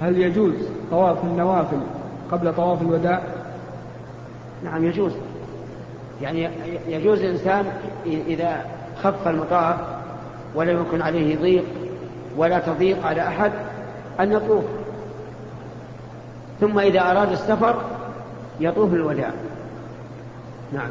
[0.02, 0.54] هل يجوز
[0.92, 1.80] طواف النوافل
[2.32, 3.22] قبل طواف الوداع؟
[4.64, 5.12] نعم يجوز.
[6.22, 6.50] يعني
[6.88, 7.66] يجوز الإنسان
[8.06, 8.66] إذا
[9.04, 9.76] خف المطاف
[10.56, 11.64] ولم يكن عليه ضيق
[12.38, 13.52] ولا تضيق على أحد
[14.20, 14.64] أن يطوف.
[16.62, 17.82] ثم إذا أراد السفر
[18.60, 19.32] يطوف الوداع.
[20.74, 20.90] نعم.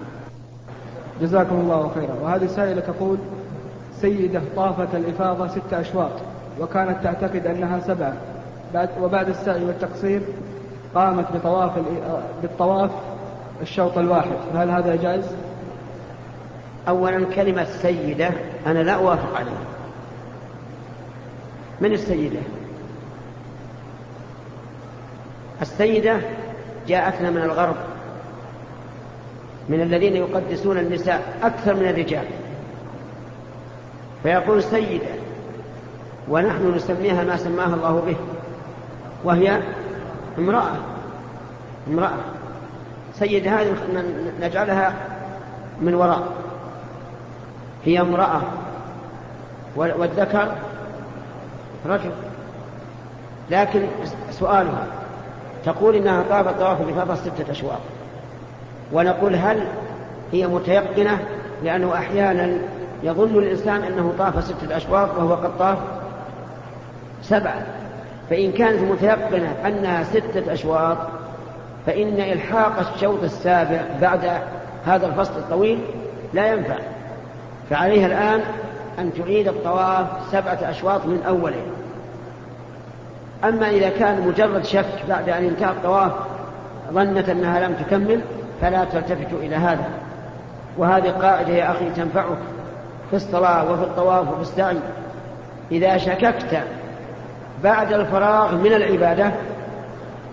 [1.20, 2.14] جزاكم الله خيرا.
[2.22, 3.18] وهذه سائلة تقول
[4.00, 6.10] سيدة طافت الإفاضة ست أشواط
[6.60, 8.14] وكانت تعتقد أنها سبعة
[8.74, 10.20] بعد وبعد السعي والتقصير
[10.94, 11.70] قامت بطواف
[12.42, 12.90] بالطواف
[13.62, 14.36] الشوط الواحد.
[14.52, 15.24] فهل هذا جائز؟
[16.88, 18.30] أولا كلمة سيدة
[18.66, 19.64] أنا لا أوافق عليها.
[21.80, 22.40] من السيدة؟
[25.62, 26.20] السيدة
[26.88, 27.76] جاءتنا من الغرب.
[29.68, 32.24] من الذين يقدسون النساء أكثر من الرجال.
[34.22, 35.06] فيقول سيدة
[36.28, 38.16] ونحن نسميها ما سماها الله به
[39.24, 39.60] وهي
[40.38, 40.76] امرأة
[41.88, 42.18] امرأة.
[43.14, 43.76] سيدة هذه
[44.40, 44.94] نجعلها
[45.80, 46.32] من وراء.
[47.84, 48.40] هي امرأة
[49.76, 50.52] والذكر
[51.86, 52.10] رجل.
[53.50, 53.86] لكن
[54.30, 54.86] سؤالها
[55.64, 57.80] تقول إنها طافت طواف بفضل ستة أشواط.
[58.92, 59.64] ونقول هل
[60.32, 61.18] هي متيقنة؟
[61.64, 62.58] لأنه أحيانا
[63.02, 65.78] يظن الإنسان أنه طاف ستة أشواط وهو قد طاف
[67.22, 67.62] سبعة.
[68.30, 70.96] فإن كانت متيقنة أنها ستة أشواط
[71.86, 74.20] فإن إلحاق الشوط السابع بعد
[74.86, 75.78] هذا الفصل الطويل
[76.34, 76.76] لا ينفع.
[77.70, 78.40] فعليها الآن
[78.98, 81.62] أن تعيد الطواف سبعة أشواط من أوله.
[83.44, 86.12] أما إذا كان مجرد شك بعد أن انتهى الطواف
[86.92, 88.20] ظنت أنها لم تكمل
[88.62, 89.88] فلا تلتفت إلى هذا.
[90.78, 92.38] وهذه قاعدة يا أخي تنفعك
[93.10, 94.76] في الصلاة وفي الطواف وفي السعي.
[95.72, 96.62] إذا شككت
[97.64, 99.32] بعد الفراغ من العبادة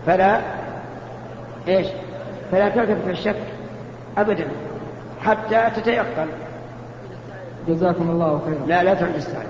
[0.05, 0.41] فلا
[1.67, 1.87] إيش؟
[2.51, 3.41] فلا تلتفت في الشك
[4.17, 4.47] أبدا
[5.21, 6.27] حتى تتيقن.
[7.67, 8.67] جزاكم الله خيرا.
[8.67, 9.47] لا لا تعد السعي.